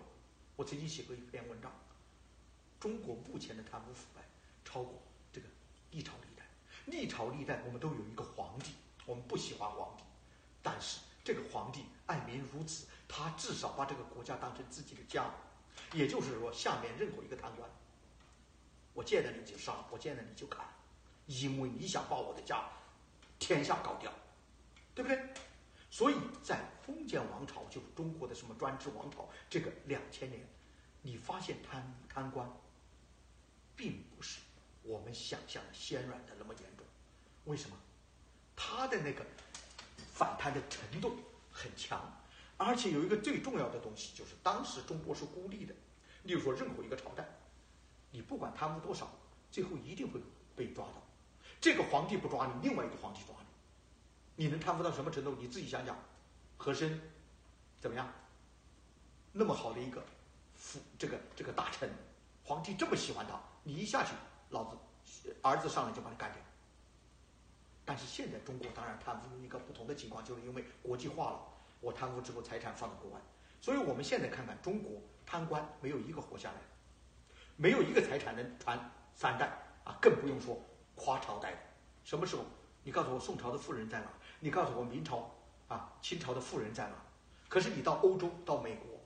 [0.55, 1.73] 我曾经写过一篇文章，
[2.79, 4.23] 中国目前的贪污腐败。
[4.79, 5.49] 超过这个
[5.91, 6.45] 历朝历代，
[6.87, 8.71] 历朝历代我们都有一个皇帝，
[9.07, 10.05] 我们不喜欢皇帝，
[10.63, 15.35] 但是这个皇帝爱民如子，他至少把这个国家当成自己的家，
[15.93, 17.69] 也就是说，下面任何一个贪官，
[18.95, 20.65] 我见了你就杀，我见了你就砍，
[21.27, 22.71] 因为你想把我的家
[23.41, 24.13] 天下搞掉，
[24.95, 25.35] 对不对？
[25.91, 30.41] 所以在封建王朝，就是中国的什么专制王朝，这个两千年，
[31.03, 32.49] 你发现贪贪官，
[33.75, 34.39] 并不是。
[34.89, 36.87] 我们想象的鲜软的那么严重，
[37.45, 37.77] 为什么？
[38.57, 39.23] 他的那个
[40.15, 41.15] 反弹的程度
[41.53, 42.11] 很强，
[42.57, 45.75] 而且有一个最重要的东西，就是当时中国是孤立的。
[46.23, 47.29] 例如说，任何一个朝代，
[48.11, 49.11] 你不管贪污多少，
[49.51, 50.19] 最后一定会
[50.57, 51.03] 被抓到。
[51.61, 53.37] 这个皇帝不抓你，另外一个皇帝抓
[54.37, 55.37] 你，你能贪污到什么程度？
[55.39, 55.95] 你自己想想。
[56.57, 56.99] 和珅
[57.79, 58.11] 怎么样？
[59.33, 60.03] 那么好的一个
[60.57, 61.89] 辅这个这个大臣，
[62.43, 64.11] 皇帝这么喜欢他，你一下去。
[64.51, 64.77] 老子
[65.43, 66.41] 儿子上来就把你干掉。
[67.85, 71.41] 但是现在中国当然贪污一个不同的情况，就是因为国际化了，
[71.81, 73.21] 我贪污之后财产放到国外，
[73.61, 76.57] 所以我们现在看看中国贪官没有一个活下来，
[77.57, 78.79] 没有一个财产能传
[79.15, 79.51] 三代
[79.85, 80.61] 啊，更不用说
[80.95, 81.59] 跨朝代的。
[82.05, 82.45] 什么时候？
[82.85, 84.11] 你告诉我宋朝的富人在哪？
[84.41, 85.35] 你告诉我明朝
[85.67, 86.95] 啊清朝的富人在哪？
[87.49, 89.01] 可是你到欧洲到美国，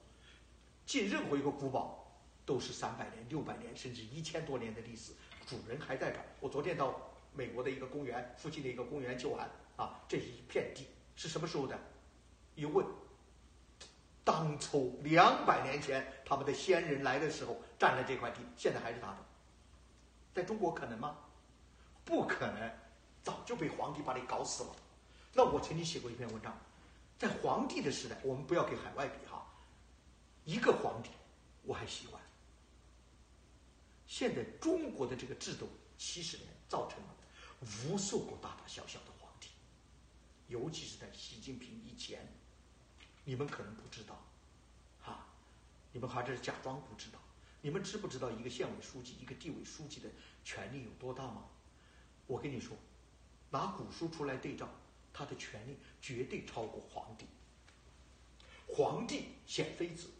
[0.86, 2.12] 进任何一个古堡，
[2.44, 5.12] 都是三百年、六百年甚至一千多年的历史。
[5.52, 6.24] 主人还在这儿。
[6.40, 6.98] 我昨天到
[7.34, 11.78] 美国的一个公园附近的一个公园去玩啊，这一片地，是什么时候的？
[12.54, 12.86] 一问，
[14.24, 19.18] 当初两百年前他们的先人来的时候占了这块地，现在还是他的。
[20.32, 21.18] 在中国可能吗？
[22.02, 22.70] 不可能，
[23.22, 24.70] 早就被皇帝把你搞死了。
[25.34, 26.56] 那我曾经写过一篇文章，
[27.18, 29.46] 在皇帝的时代，我们不要跟海外比哈，
[30.44, 31.10] 一个皇帝
[31.64, 32.21] 我还喜欢。
[34.12, 37.16] 现在中国的这个制度，七十年造成了
[37.86, 39.48] 无数个大大小小的皇帝，
[40.48, 42.30] 尤其是在习近平以前，
[43.24, 44.22] 你们可能不知道，
[45.00, 45.26] 哈，
[45.92, 47.18] 你们还是假装不知道。
[47.62, 50.10] 你们知不知道一个县委书记、一个地委书记的
[50.44, 51.46] 权力有多大吗？
[52.26, 52.76] 我跟你说，
[53.48, 54.68] 拿古书出来对照，
[55.14, 57.24] 他的权力绝对超过皇帝。
[58.68, 60.10] 皇帝选妃子，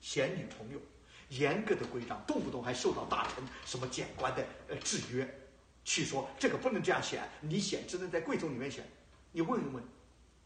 [0.00, 0.80] 选女朋友。
[1.38, 5.48] 严格的规章，动不动还受到大臣什么谏官的呃制约，
[5.84, 8.86] 去说这个不能这样选，你选只能在贵族里面选。
[9.32, 9.82] 你问一问，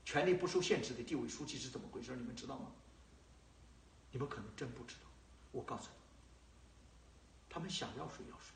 [0.05, 2.16] 权力不受限制的地委书记是怎么回事？
[2.16, 2.72] 你们知道吗？
[4.11, 5.11] 你们可能真不知道。
[5.53, 5.98] 我告诉你，
[7.51, 8.55] 他们想要谁要谁。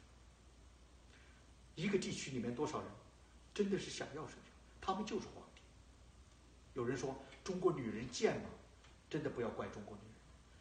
[1.74, 2.88] 一个地区里面多少人，
[3.52, 4.34] 真的是想要谁，
[4.80, 5.60] 他们就是皇帝。
[6.74, 7.14] 有人说
[7.44, 8.48] 中国女人贱吗？
[9.10, 10.14] 真的不要怪中国女人，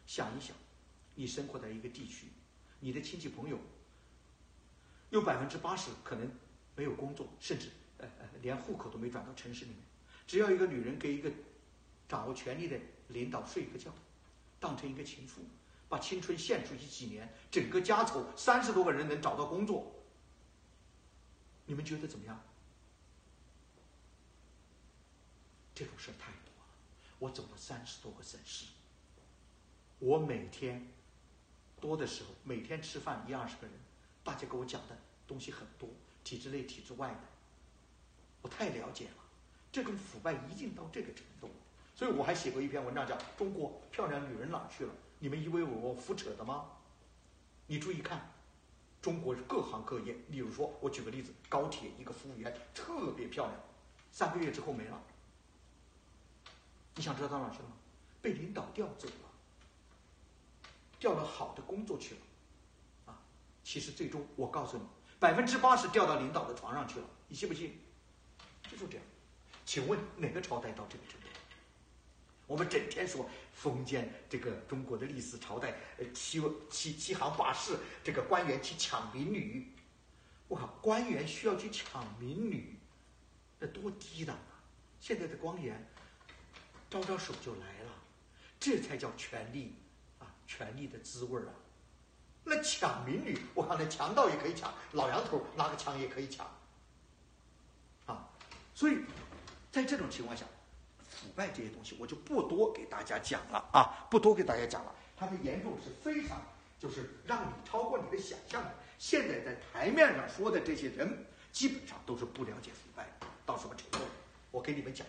[0.06, 0.54] 想一想。
[1.22, 2.26] 你生活在一个地区，
[2.80, 3.60] 你的亲戚朋友
[5.12, 6.28] 有百分之八十可能
[6.76, 9.82] 没有工作，甚至呃呃连户口都没转到城市里面。
[10.26, 11.32] 只要一个女人给一个
[12.10, 12.76] 掌握权力的
[13.10, 13.94] 领导睡一个觉，
[14.60, 15.44] 当成一个情妇，
[15.88, 19.94] 把青春献出去几年，整个家丑三十多个人能找到工作，
[21.68, 22.44] 你们觉得怎么样？
[25.76, 26.66] 这种事儿太多了，
[27.20, 28.66] 我走了三十多个省市，
[30.00, 30.92] 我每天
[31.82, 33.74] 多的时候，每天吃饭一二十个人，
[34.24, 34.96] 大家给我讲的
[35.28, 35.90] 东西很多，
[36.24, 37.22] 体制内、体制外的，
[38.44, 39.16] 我太了解了。
[39.72, 41.50] 这种腐败已经到这个程度，
[41.96, 44.92] 所以我还写过一篇文章，叫《中国漂亮女人哪去了》。
[45.20, 46.66] 你们以为我胡扯的吗？
[47.68, 48.32] 你注意看，
[49.02, 53.58] 中国各行各业，例如说，我举个例子，高铁一个服务员特别漂亮，
[54.12, 55.02] 三个月之后没了。
[56.96, 57.76] 你想知道到哪去了吗？
[58.22, 59.31] 被领导调走了，
[61.02, 62.22] 调到好的工作去了，
[63.08, 63.20] 啊，
[63.64, 64.84] 其实最终我告诉你，
[65.20, 67.74] 百分之八十调到领导的床上去了，你信不信？
[68.70, 69.06] 就是这样。
[69.66, 71.28] 请问哪个朝代到这个程度？
[72.46, 79.74] 我们整天说封建这个中国的历史朝代，呃，欺欺欺行霸市，这个官员去抢民女，
[80.48, 82.78] 我靠，官员需要去抢民女，
[83.58, 84.62] 那多低档啊！
[85.00, 85.88] 现在的官员。
[86.92, 87.94] 招招手就来了，
[88.60, 89.76] 这才叫权力！
[90.52, 91.54] 权力的滋味啊！
[92.44, 96.46] 那抢民女，我看那强盗也可以抢，老杨头拿个枪也可以抢
[98.06, 98.28] 啊！
[98.76, 98.98] 所以，
[99.72, 100.46] 在这种情况下，
[101.10, 104.94] 腐败这些东西我就不多给大家讲了啊，不多给大家讲了。
[105.16, 106.42] 它的严重是非常，
[106.78, 108.74] 就是让你超过你的想象的。
[109.00, 113.08] 现在在台面上说的这些人，基本上都是不了解腐败
[113.46, 114.00] 到什么程度。
[114.52, 115.08] 我给你们讲，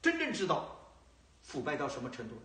[0.00, 0.78] 真正知道。
[1.42, 2.36] 腐败到什么程度？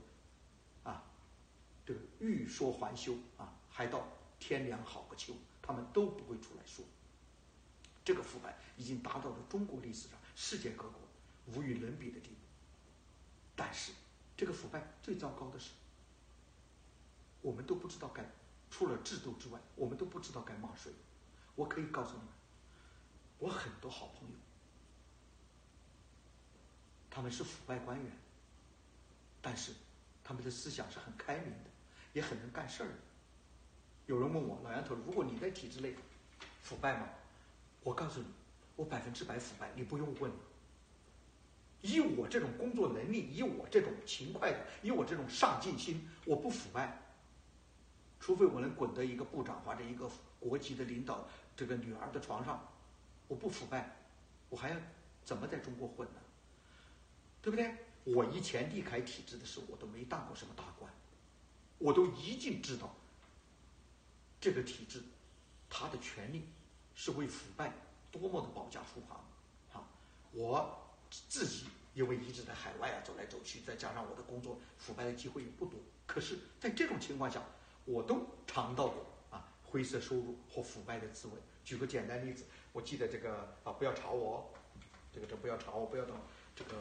[1.85, 4.07] 对，欲说还休啊，还到
[4.39, 6.83] 天凉好个秋，他们都不会出来说。
[8.03, 10.99] 这个腐败已经达到了中国历史上世界各国
[11.53, 12.35] 无与伦比的地步。
[13.55, 13.91] 但是，
[14.35, 15.71] 这个腐败最糟糕的是，
[17.41, 18.27] 我们都不知道该
[18.69, 20.91] 除了制度之外，我们都不知道该骂谁。
[21.55, 22.27] 我可以告诉你们，
[23.39, 24.35] 我很多好朋友，
[27.09, 28.11] 他们是腐败官员。
[29.41, 29.73] 但是，
[30.23, 31.69] 他们的思想是很开明的，
[32.15, 32.89] 也很能干事儿。
[34.07, 35.93] 有人问我老杨头，如果你在体制内
[36.63, 37.09] 腐败吗？
[37.83, 38.27] 我告诉你，
[38.77, 40.31] 我百分之百腐败，你不用问。
[41.81, 46.97] 以我这种工作能力，以我这种勤快的，以我这种上进心，我不腐败。
[48.17, 52.65] 除非我能滚到一个部长或者一个国级的领导这个女儿的床上，
[53.27, 53.93] 我不腐败，
[54.49, 54.75] 我还要
[55.25, 56.21] 怎么在中国混呢？
[57.41, 57.75] 对不对？
[58.05, 60.91] 我以前离开体制的时候，我都没当过什么大官，
[61.77, 62.95] 我都已经知道，
[64.39, 65.03] 这个体制，
[65.69, 66.47] 它的权利
[66.93, 67.73] 是为腐败
[68.11, 69.23] 多么的保驾护航，
[69.73, 69.87] 啊！
[70.31, 75.79] 我自己因为一直在海外啊走来走去，再加上我的工作，腐败的机会也不多。
[76.05, 77.41] 可是，在这种情况下，
[77.85, 81.33] 我都尝到过啊灰色收入或腐败的滋味。
[81.63, 84.53] 举个简单例子，我记得这个啊，不要查我，
[85.11, 86.15] 这个这不要查我，不要等
[86.55, 86.77] 这个。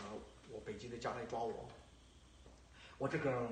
[0.51, 1.69] 我北京的家来抓我，
[2.97, 3.49] 我这个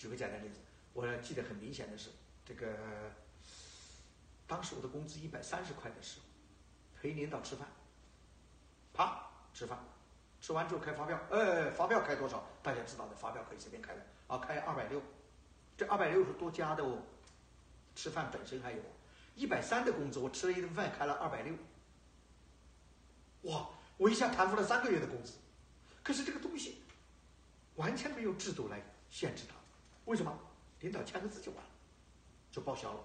[0.00, 0.58] 举个简单例子，
[0.94, 2.08] 我记得很明显的是，
[2.42, 2.74] 这个
[4.46, 6.24] 当时我的工资一百三十块的时候，
[6.98, 7.68] 陪领导吃饭，
[8.94, 9.78] 啪吃饭，
[10.40, 12.42] 吃完之后开发票，呃，发票开多少？
[12.62, 15.02] 大家知道的，发票可以随便开的啊，开二百六，
[15.76, 17.02] 这二百六是多加的哦，
[17.94, 18.80] 吃饭本身还有
[19.34, 21.54] 一百三的工资，我吃了一顿饭开了二百六，
[23.42, 25.34] 哇，我一下谈付了三个月的工资。
[26.02, 26.80] 可是这个东西
[27.74, 29.54] 完全没有制度来限制它，
[30.10, 30.36] 为什么？
[30.80, 31.70] 领导签个字就完了，
[32.50, 32.98] 就报销了。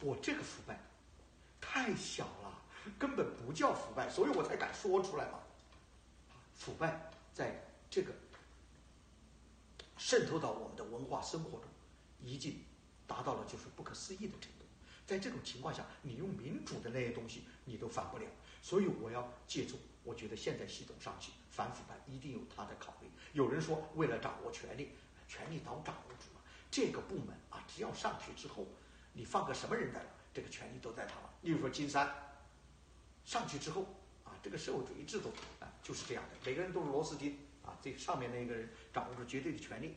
[0.00, 0.80] 我这个腐败
[1.60, 2.62] 太小了，
[2.98, 5.40] 根本不叫腐败，所以我才敢说出来嘛。
[6.54, 8.10] 腐败在这个
[9.98, 11.64] 渗透到我们的文化生活中，
[12.22, 12.64] 已经
[13.06, 14.64] 达到了就是不可思议的程度。
[15.06, 18.24] 在这种情况下，你用民主的那些东西，你都反不了。
[18.62, 19.76] 所以我要借助。
[20.04, 23.08] 我觉得现在系统上去反腐败一定有他的考虑。
[23.32, 24.90] 有人说，为了掌握权力，
[25.28, 26.40] 权力早掌握住了。
[26.70, 28.66] 这个部门啊，只要上去之后，
[29.12, 31.30] 你放个什么人在了，这个权力都在他了。
[31.42, 32.12] 例如说金山，
[33.24, 33.86] 上去之后
[34.24, 39.96] 啊，这个社会主义制度啊就是这样的，每个人都是螺丝钉啊，这上面那个人掌握着绝对的权力。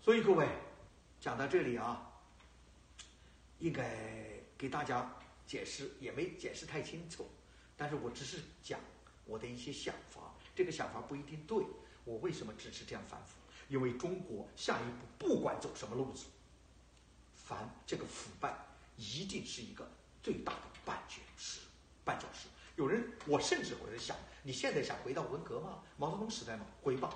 [0.00, 0.48] 所以各位
[1.20, 2.12] 讲到这里啊，
[3.58, 3.96] 应该
[4.56, 5.14] 给大家
[5.46, 7.28] 解释，也没解释太清楚，
[7.76, 8.80] 但是我只是讲。
[9.28, 11.58] 我的一些想法，这个想法不一定对。
[12.04, 13.32] 我为什么支持这样反腐？
[13.68, 16.26] 因为中国下一步不管走什么路子，
[17.34, 18.56] 反这个腐败
[18.96, 19.88] 一定是一个
[20.22, 21.60] 最大的绊脚石。
[22.04, 22.46] 绊脚石，
[22.76, 25.82] 有人，我甚至我在想，你现在想回到文革吗？
[25.96, 26.64] 毛泽东时代吗？
[26.80, 27.12] 回吧，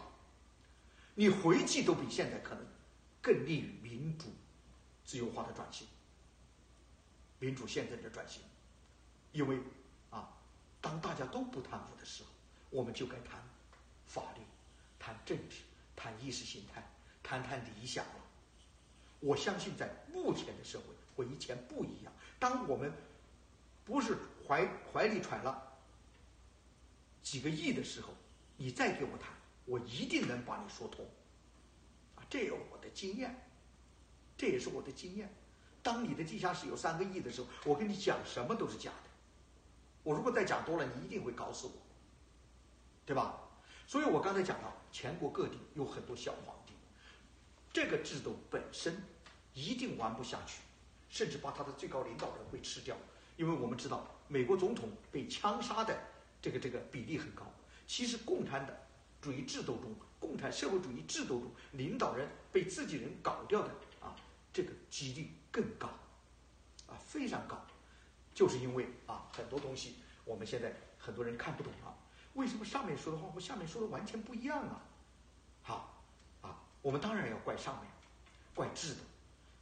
[1.15, 2.67] 你回去都比现在可能
[3.23, 4.27] 更利于民主、
[5.05, 5.87] 自由化的转型，
[7.39, 8.43] 民主宪政的转型，
[9.31, 9.61] 因为
[10.11, 10.37] 啊，
[10.81, 12.31] 当大家都不贪腐的时候，
[12.71, 13.41] 我们就该谈
[14.07, 14.41] 法律、
[14.99, 15.59] 谈政治、
[16.01, 16.83] 谈意识形态、
[17.23, 18.15] 谈谈理想了。
[19.19, 20.85] 我相信在目前的社会
[21.15, 22.91] 和以前不一样，当我们
[23.85, 24.17] 不是
[24.49, 25.77] 怀怀里揣了
[27.23, 28.15] 几个亿的时候，
[28.57, 29.29] 你再给我谈，
[29.67, 31.05] 我一定能把你说通。
[32.17, 33.39] 啊，这有我的经验，
[34.39, 35.31] 这也是我的经验。
[35.83, 39.11] 当你的地下室有三个亿的时候，我跟你讲什么都是假的。
[40.03, 41.73] 我如果再讲多了，你一定会搞死我，
[43.05, 43.39] 对吧？
[43.87, 46.73] 所以我刚才讲到，全国各地有很多小皇帝，
[47.73, 49.03] 这个制度本身
[49.55, 50.61] 一定玩不下去，
[51.09, 52.97] 甚至把他的最高领导人会吃掉。
[53.37, 55.99] 因为我们知道，美国总统被枪杀的
[56.43, 57.45] 这个这个比例很高。
[57.87, 58.87] 其实，共产的
[59.21, 63.69] 主义制度中，共产社会主义制度中，领导人被自己人搞掉的
[64.01, 64.15] 啊，
[64.53, 65.89] 这个几率更高，
[66.87, 67.61] 啊，非常高。
[68.35, 71.97] 就是因为啊，很多东西我们现在很多人看不懂了。
[72.35, 74.83] 为什么上面说的话和下面说的完全不一样啊？
[75.63, 76.03] 好，
[76.43, 77.91] 啊，我们当然要怪上面，
[78.55, 79.01] 怪制度。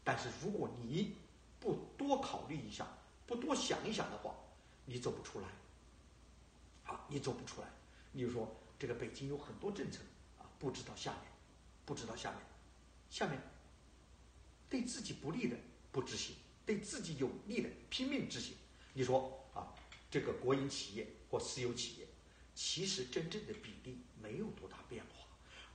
[0.05, 1.17] 但是如果你
[1.61, 2.87] 不多考虑一下，
[3.27, 4.35] 不多想一想的话，
[4.85, 5.47] 你走不出来。
[6.85, 7.69] 好，你走不出来。
[8.13, 10.01] 你就说这个北京有很多政策
[10.39, 11.23] 啊，不知道下面，
[11.85, 12.41] 不知道下面，
[13.11, 13.39] 下面
[14.69, 15.57] 对自己不利的
[15.93, 18.57] 不执行，对自己有利的拼命执行。
[18.95, 19.69] 你说啊，
[20.11, 22.08] 这个国营企业或私有企业，
[22.61, 25.29] 其实真正的比例没有多大变化。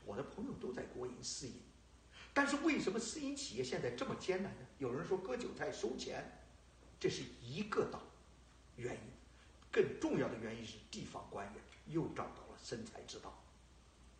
[0.03, 1.53] 我的朋友都在国营私营，
[2.33, 4.67] 但是为什么私营企业现在这么艰难呢？
[4.79, 6.29] 有人说割韭菜收钱。
[6.99, 8.01] 这是一个道
[8.75, 8.99] 原因，
[9.71, 13.33] 更重要的原因是地方官员又找到了生财之道。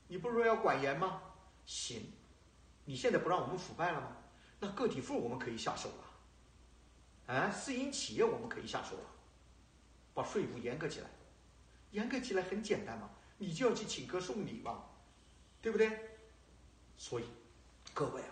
[0.08, 1.22] 你不是说要管严吗？
[1.66, 2.14] 行，
[2.86, 4.16] 你现在不让我们腐败了吗？
[4.62, 9.10] 那个体户我们可以下手了，啊，私营企业我们可以下手了，
[10.14, 11.10] 把税务严格起来，
[11.94, 14.84] 严格起来很简单嘛，你就要去请客送礼嘛，
[15.62, 15.90] 对不对？
[16.98, 17.24] 所以，
[17.94, 18.28] 各位啊，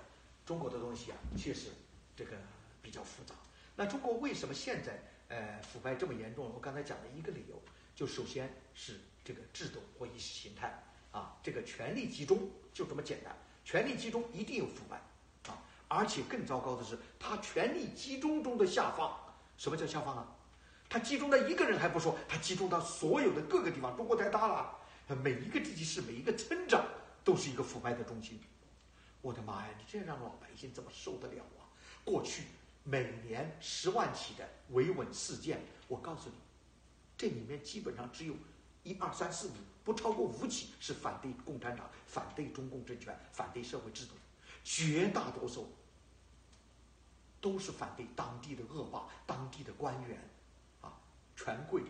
[0.45, 1.69] 中国的东西啊，确实
[2.15, 2.37] 这个
[2.81, 3.35] 比较复杂。
[3.75, 4.99] 那中国为什么现在
[5.29, 6.51] 呃腐败这么严重？
[6.53, 7.61] 我刚才讲的一个理由，
[7.95, 14.97] 就首先是这个制度或意识形态啊，这个权力集中就这么简单，权力集中一定有腐败
[15.47, 19.17] 啊，而且更糟糕的是，它权力集中中的下放，
[19.57, 20.35] 什么叫下放啊？
[20.91, 23.95] 他集中到一个人还不说，他集中到所有的各个地方。
[23.95, 24.77] 中国太大了，
[25.23, 26.85] 每一个地级市、每一个村长
[27.23, 28.37] 都是一个腐败的中心。
[29.21, 31.63] 我的妈呀，你这让老百姓怎么受得了啊？
[32.03, 32.43] 过去。
[32.83, 36.35] 每年十万起的维稳事件，我告诉你，
[37.15, 38.33] 这里面基本上只有
[38.81, 39.51] 一二三四五，
[39.83, 44.15] 不超过五起是反对共产党、反对中共政权、反对社会制度，
[44.63, 45.71] 绝大多数
[47.39, 50.19] 都是反对当地的恶霸、当地的官员，
[51.35, 51.83] 权贵、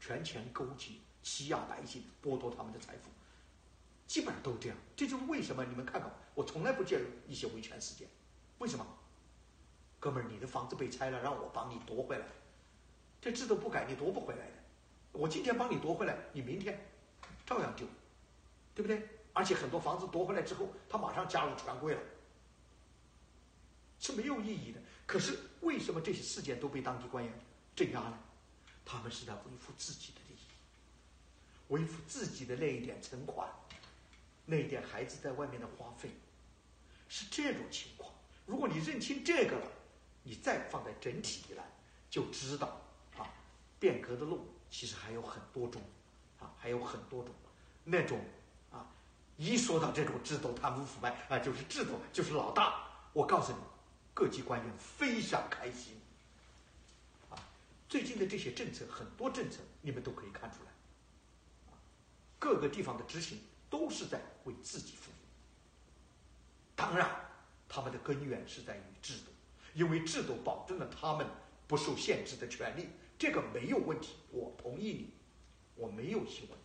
[0.00, 3.10] 权钱勾结、欺压百姓、剥夺他们的财富，
[4.06, 4.76] 基本上都是这样。
[4.96, 8.08] 这就是为什么你们看到我从来不介入一些维权事件，
[8.58, 8.86] 为什么？
[10.00, 12.26] 哥们儿，你的房子被拆了，让我帮你夺回来，
[13.20, 14.52] 这制度不改，你夺不回来的。
[15.10, 16.78] 我今天帮你夺回来，你明天
[17.44, 17.84] 照样丢，
[18.74, 19.08] 对不对？
[19.32, 22.00] 而且很多房子夺回来之后，他马上加入权贵了，
[23.98, 24.80] 是没有意义的。
[25.04, 27.32] 可是为什么这些事件都被当地官员
[27.74, 28.20] 镇压了？
[28.90, 30.46] 他们是在维护自己的利益，
[31.68, 33.46] 维护自己的那一点存款，
[34.46, 36.08] 那一点孩子在外面的花费，
[37.06, 38.10] 是这种情况。
[38.46, 39.66] 如果你认清这个了，
[40.22, 41.62] 你再放在整体里来，
[42.08, 42.80] 就知道
[43.18, 43.28] 啊，
[43.78, 45.82] 变革的路其实还有很多种，
[46.40, 47.34] 啊，还有很多种，
[47.84, 48.18] 那种
[48.72, 48.88] 啊，
[49.36, 52.88] 一说到这种制度贪污腐败啊，就是制度就是老大。
[53.12, 53.58] 我告诉你，
[54.14, 55.97] 各级官员非常开心，
[57.88, 60.70] 最近的这些政策，很多政策你们都可以看出来，
[62.38, 65.14] 各个地方的执行都是在为自己服务。
[66.76, 67.08] 当然，
[67.68, 69.32] 他们的根源是在于制度。
[69.74, 71.24] 因为制度保证了他们
[71.68, 75.14] 不受限制的权利，这个没有问题，我同意你，
[75.76, 76.58] 我没有疑问。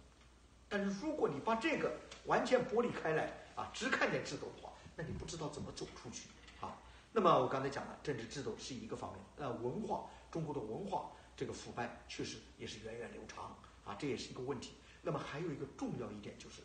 [0.67, 1.95] 但是如果你把这个
[2.25, 6.75] 完全剥离开来啊，只看见制度的话，那你不知道怎么走出去啊。
[7.11, 13.55] 那么我刚才讲了，政治制度是一个方面，呃，文化，中国的文化这个腐败确实也是源远流长
[13.85, 14.73] 啊，这也是一个问题。
[15.03, 16.63] 那么还有一个重要一点就是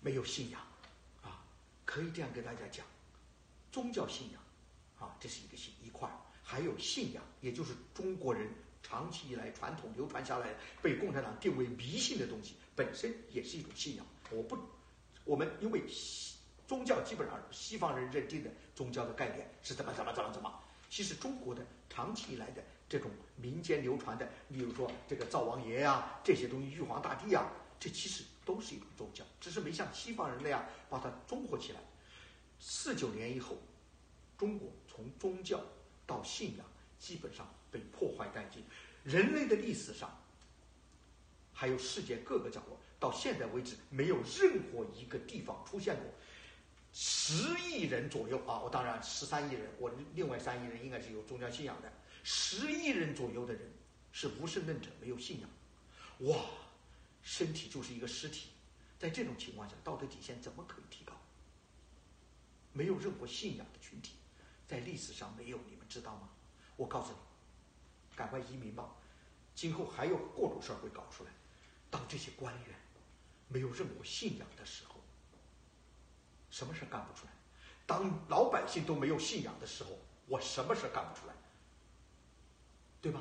[0.00, 0.60] 没有信仰
[1.22, 1.42] 啊，
[1.86, 2.84] 可以这样跟大家讲，
[3.72, 4.42] 宗教信仰。
[4.98, 6.14] 啊，这是一个信一块儿，
[6.44, 8.48] 还有信仰，也就是中国人
[8.84, 14.06] 长期以来传统流传下来被共产党定为迷信的东西，本身也是一种信仰。
[14.30, 14.56] 我不，
[15.24, 16.36] 我们因为西
[16.68, 20.61] 宗教基本上西方人认定的宗教的概念是怎么怎么怎么怎么，
[20.92, 31.80] 其实中国的长期以来的这种民间流传的，比如说这个灶王爷呀这些东西，玉皇大帝呀，这其实都是一种宗教，只是没像西方人那样把它综合起来。
[32.60, 33.56] 四九年以后，
[34.36, 35.64] 中国从宗教
[36.06, 36.66] 到信仰
[36.98, 38.62] 基本上被破坏殆尽。
[39.02, 40.14] 人类的历史上，
[41.54, 46.04] 还有世界各个角落，到现在为止，没有任何一个地方出现过
[46.92, 48.60] 十亿人左右啊！
[48.60, 51.90] 我当然十三亿人，我另外三亿人应该是有宗教信仰的，
[52.22, 53.72] 十亿人左右的人
[54.12, 55.48] 是无神论者，没有信仰。
[56.28, 56.44] 哇，
[57.22, 58.50] 身体就是一个尸体，
[58.98, 61.14] 在这种情况下，道德底线怎么可以提高？
[62.74, 64.16] 没有任何信仰的群体，
[64.68, 66.28] 在历史上没有，你们知道吗？
[66.76, 68.94] 我告诉你，赶快移民吧，
[69.54, 71.30] 今后还有各种事儿会搞出来。
[71.90, 72.78] 当这些官员
[73.48, 74.91] 没有任何信仰的时候，
[76.52, 77.32] 什么事干不出来？
[77.84, 79.90] 当老百姓都没有信仰的时候，
[80.28, 81.34] 我什么事干不出来？
[83.00, 83.20] 对吧？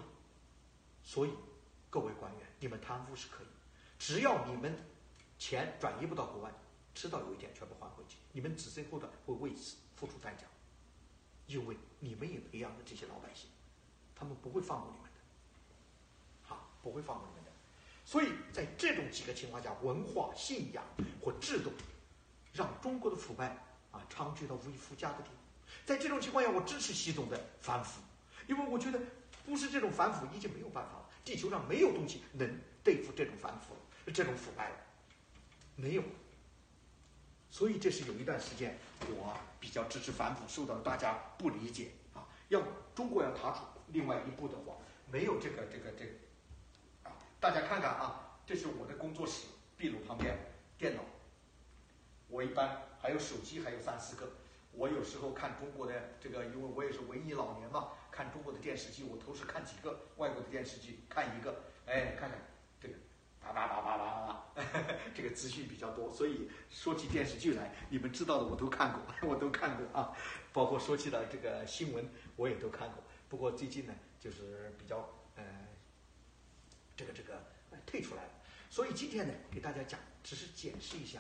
[1.04, 1.32] 所以，
[1.90, 3.48] 各位官员，你们贪污是可以，
[3.98, 4.78] 只要你们
[5.40, 6.52] 钱转移不到国外。
[6.94, 10.46] 迟早有一天全部还回去，你们子孙后代会为此付出代价，
[11.48, 13.50] 因为你们也培养了这些老百姓，
[14.14, 15.20] 他们不会放过你们的，
[16.44, 17.52] 好，不会放过你们的。
[18.04, 20.84] 所以在这种几个情况下，文化、信仰
[21.24, 21.72] 或制度，
[22.54, 23.58] 让中国的腐败
[23.92, 25.36] 啊猖獗到无以复加的地步。
[25.86, 28.02] 在这种情况下，我支持习总的反腐，
[28.48, 29.00] 因为我觉得
[29.46, 33.76] 不是这种反腐已经没有办法了，地球上没有东西能对付这种反腐、
[34.14, 34.76] 这种腐败了，
[35.76, 36.04] 没有。
[37.50, 38.78] 所以这是有一段时间，
[39.10, 42.28] 我比较支持反腐，受到大家不理解啊。
[42.50, 42.62] 要
[42.94, 44.76] 中国要踏出另外一步的话，
[45.10, 46.12] 没有这个这个这个
[47.04, 49.48] 啊，大家看看啊，这是我的工作室，
[49.78, 50.38] 壁炉旁边
[50.78, 51.02] 电脑。
[52.32, 54.32] 我一般还有手机，还有三四个。
[54.72, 62.40] 我有时候看中国的这个，因为我也是文艺老年嘛，看中国的电视剧，我同时看几个外国的电视剧，看一个，哎，看看
[62.80, 62.96] 这个。
[63.42, 64.64] 叭叭叭叭叭叭，
[65.16, 70.16] 这个资讯比较多，所以说起电视剧来，你们知道的我都看过， 我都看过啊。
[70.54, 73.04] 包括说起了这个新闻，我也都看过。
[73.28, 75.44] 不过最近呢，就是比较呃，
[76.96, 77.42] 这个这个
[77.86, 78.30] 退出来了。
[78.70, 81.20] 所以今天呢，给大家讲，只是解释一下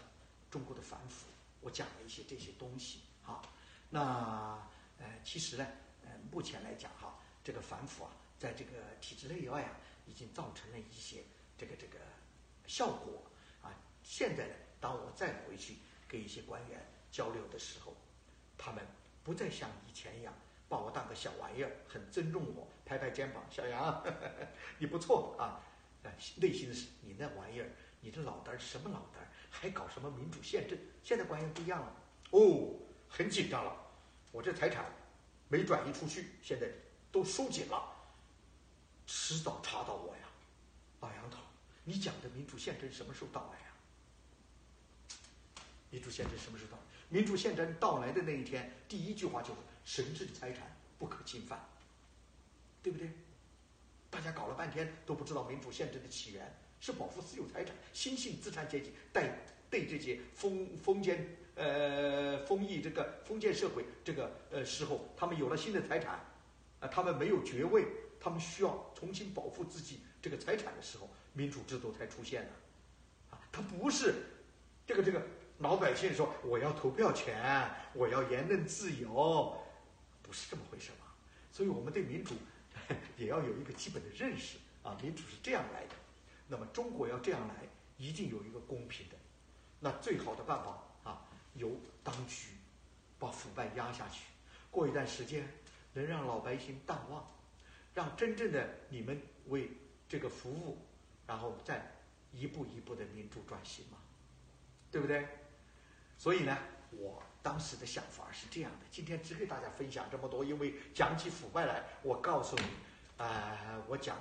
[0.52, 1.26] 中国的反腐。
[1.62, 3.42] 我讲了一些这些东西啊。
[3.90, 5.66] 那呃，其实呢，
[6.04, 8.72] 呃，目前来讲哈，这个反腐啊，在这个
[9.02, 9.72] 体制内外啊，
[10.06, 11.24] 已经造成了一些
[11.58, 11.98] 这个这个。
[12.68, 13.24] 效果
[13.62, 13.74] 啊！
[14.02, 15.76] 现在呢，当我再回去
[16.08, 16.80] 跟一些官员
[17.12, 17.94] 交流的时候，
[18.58, 18.86] 他们
[19.24, 20.34] 不再像以前一样
[20.70, 24.02] 把我当个小玩意儿，很尊重我，拍拍肩膀，小杨，
[24.80, 25.60] 你不错啊！
[26.04, 30.76] 呃，内心是你那玩意儿，你这老单什么老单还搞什么民主宪政？
[31.04, 31.94] 现在官员不一样了，
[32.32, 32.74] 哦，
[33.08, 33.76] 很紧张了。
[34.32, 34.86] 我这财产
[35.50, 36.68] 没转移出去，现在
[37.12, 37.94] 都收紧了，
[39.06, 40.24] 迟早查到我呀，
[41.02, 41.38] 老杨头。
[41.84, 43.66] 你讲的民主宪政什么时候到来呀？
[45.90, 46.80] 民主宪政什么时候到？
[47.10, 51.60] 民主宪政到来的那一天，第一句话就是神圣的财产不可侵犯，
[52.82, 53.12] 对不对？
[54.10, 59.38] 大家搞了半天都不知道民主宪政的起源是保护私有财产，新兴资产阶级带
[59.70, 66.20] 对这些封封建呃封邑这个封建社会这个呃时候，他们有了新的财产，
[66.82, 67.86] 啊，他们没有爵位，
[68.20, 71.10] 他们需要重新保护自己这个财产的时候。
[71.34, 72.50] 民主制度才出现的，
[73.30, 74.16] 啊，它不是
[74.86, 75.22] 这个这个
[75.60, 79.58] 老百姓说我要投票权，我要言论自由，
[80.22, 81.06] 不是这么回事嘛？
[81.50, 82.36] 所以我们对民主
[83.18, 85.96] 也要有一个基本的认识啊，民主是这样来的。
[86.52, 87.56] 那么中国要这样来，
[87.98, 89.16] 一定有一个公平的。
[89.80, 91.72] 那最好的办法啊，由
[92.04, 92.50] 当局
[93.18, 94.26] 把腐败压下去，
[94.70, 95.48] 过一段时间
[95.94, 97.26] 能让老百姓淡忘，
[97.94, 99.72] 让真正的你们为
[100.10, 100.78] 这个服务。
[101.28, 101.90] 然后再
[102.34, 103.98] 一步一步的民主转型嘛，
[104.92, 105.26] 对不对？
[106.18, 106.58] 所以呢，
[106.90, 108.80] 我当时的想法是这样的。
[108.92, 112.64] 今天只给大家分享这么多，因为讲起腐败来，我告诉你，
[113.24, 114.20] 啊，我讲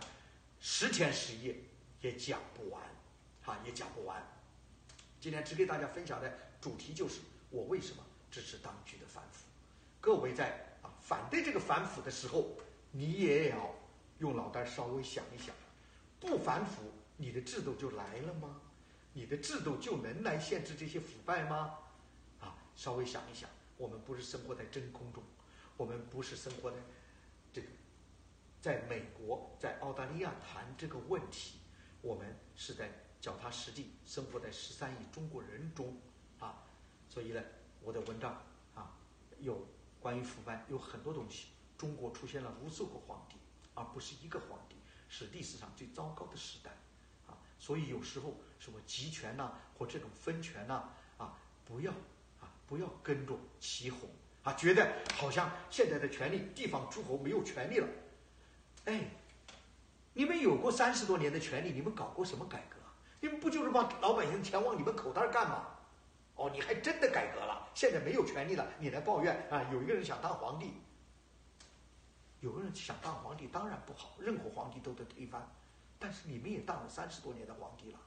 [0.61, 1.57] 十天十夜
[2.01, 2.83] 也讲不完，
[3.43, 4.27] 哈，也讲不完。
[5.21, 7.21] 今天只给大家分享的主题就是
[7.51, 9.45] 我为什么支持当局的反腐。
[10.01, 12.57] 各位在啊反对这个反腐的时候，
[12.91, 13.75] 你也要
[14.19, 15.55] 用脑袋稍微想一想，
[16.19, 16.91] 不反腐。
[17.17, 18.63] 你的制度就来了吗？
[19.13, 21.77] 你的制度就能来限制这些腐败吗？
[22.41, 25.23] 啊，稍微想一想，我们不是生活在真空中，
[25.77, 26.79] 我们不是生活在
[27.53, 27.69] 这个
[28.63, 31.59] 在美国、在澳大利亚谈这个问题，
[32.03, 32.91] 我们是在
[33.21, 35.97] 脚踏实地，生活在十三亿中国人中
[36.39, 36.63] 啊。
[37.09, 37.43] 所以呢，
[37.83, 38.43] 我的文章
[38.75, 38.97] 啊，
[39.39, 39.67] 有
[40.01, 41.49] 关于腐败有很多东西。
[41.77, 43.37] 中国出现了无数个皇帝，
[43.75, 44.77] 而不是一个皇帝，
[45.09, 46.71] 是历史上最糟糕的时代
[47.27, 47.37] 啊。
[47.59, 51.91] 所以有时候什么集权呐，或这种分权呐，啊，不要
[52.41, 54.11] 啊，不要跟着起哄
[54.43, 57.89] 啊，觉得好像现在的权力，地方诸侯没有权利了。
[58.85, 59.11] 哎，
[60.21, 62.77] 你们有过三十多年的权利，你们搞过什么改革？
[63.21, 65.69] 你们不就是把老百姓钱往你们口袋干吗？
[66.35, 69.67] 哦，你还真的改革了，现在没有权利了，你来抱怨啊？
[69.73, 70.75] 有一个人想当皇帝，
[72.41, 75.51] 有个人想当皇帝，当然不好，任何皇帝都得推翻。
[75.99, 77.99] 但是你们也当了三十多年的皇帝了，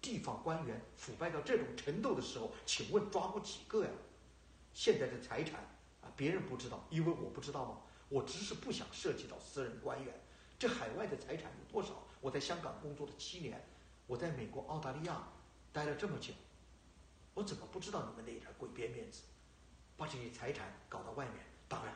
[0.00, 3.90] 地方官员腐败到这种程度的时候，请问抓过几个呀？
[4.72, 5.60] 现在的财产
[6.00, 7.76] 啊，别人不知道，因为我不知道吗？
[8.08, 10.14] 我只是不想涉及到私人官员。
[10.58, 12.02] 这海外的财产有多少？
[12.20, 13.62] 我在香港工作了七年，
[14.06, 15.28] 我在美国、澳大利亚
[15.72, 16.32] 待了这么久，
[17.34, 19.22] 我怎么不知道你们那点鬼边面子，
[19.96, 21.44] 把这些财产搞到外面？
[21.68, 21.94] 当然，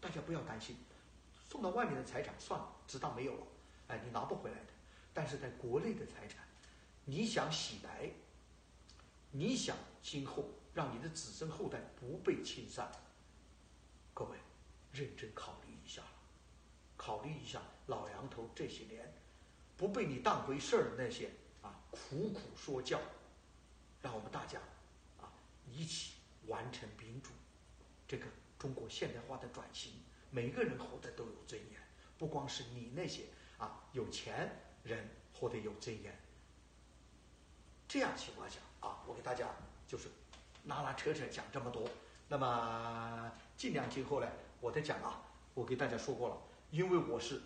[0.00, 0.76] 大家不要担心，
[1.48, 3.46] 送到外面的财产算了，只当没有了。
[3.88, 4.72] 哎，你拿不回来的。
[5.12, 6.44] 但是在国内的财产，
[7.04, 8.10] 你想洗白，
[9.30, 12.90] 你想今后让你的子孙后代不被清算，
[14.12, 14.36] 各位。
[14.92, 16.02] 认真考虑一下，
[16.96, 19.12] 考虑一下老杨头这些年
[19.76, 21.30] 不被你当回事儿的那些
[21.62, 23.00] 啊，苦苦说教，
[24.00, 24.58] 让我们大家
[25.20, 25.32] 啊
[25.66, 26.14] 一起
[26.46, 27.30] 完成民主
[28.06, 28.26] 这个
[28.58, 29.92] 中国现代化的转型。
[30.30, 31.80] 每个人活得都有尊严，
[32.18, 33.24] 不光是你那些
[33.58, 34.50] 啊有钱
[34.82, 36.16] 人活得有尊严。
[37.86, 39.48] 这样情况下啊，我给大家
[39.86, 40.08] 就是
[40.64, 41.88] 拉拉扯扯讲这么多，
[42.28, 44.28] 那么尽量今后呢。
[44.60, 45.22] 我在讲啊，
[45.52, 46.36] 我给大家说过了，
[46.74, 47.40] 因为我是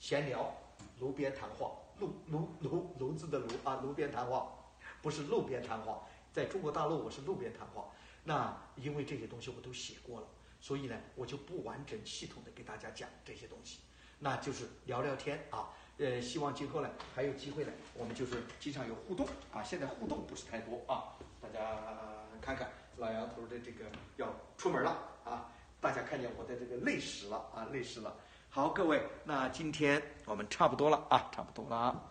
[0.00, 0.52] 闲聊，
[0.98, 1.70] 炉边谈话，
[2.00, 4.52] 炉炉炉炉子的炉啊，炉边谈话，
[5.00, 6.02] 不是路边谈话。
[6.32, 7.84] 在中国大陆，我是路边谈话。
[8.24, 10.26] 那因为这些东西我都写过了，
[10.60, 13.78] 所以呢，我就不完整系统的给大家讲这些东西，
[14.18, 15.70] 那就是聊聊天啊。
[15.98, 19.62] 呃，希望今后呢还有机会呢，我们就是经常有互动啊。
[19.62, 21.78] 现在互动不是太多啊，大家
[22.40, 23.84] 看看老杨头的这个
[24.16, 25.48] 要出门了啊。
[25.80, 28.16] 大家看见我的这个泪史了啊，泪史了。
[28.54, 32.02] 好，各位，那今天我们差不多了啊，差不多了啊。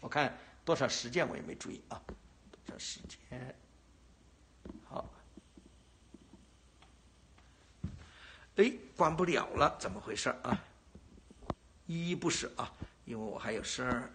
[0.00, 0.32] 我看
[0.64, 3.56] 多少时间我也没注意啊，多少时间？
[4.84, 5.04] 好，
[8.54, 10.56] 哎，关不了了，怎么回事啊？
[11.86, 12.72] 依依不舍啊，
[13.06, 14.12] 因为我还有事儿。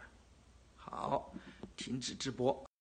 [0.77, 1.33] 好，
[1.75, 2.65] 停止直播。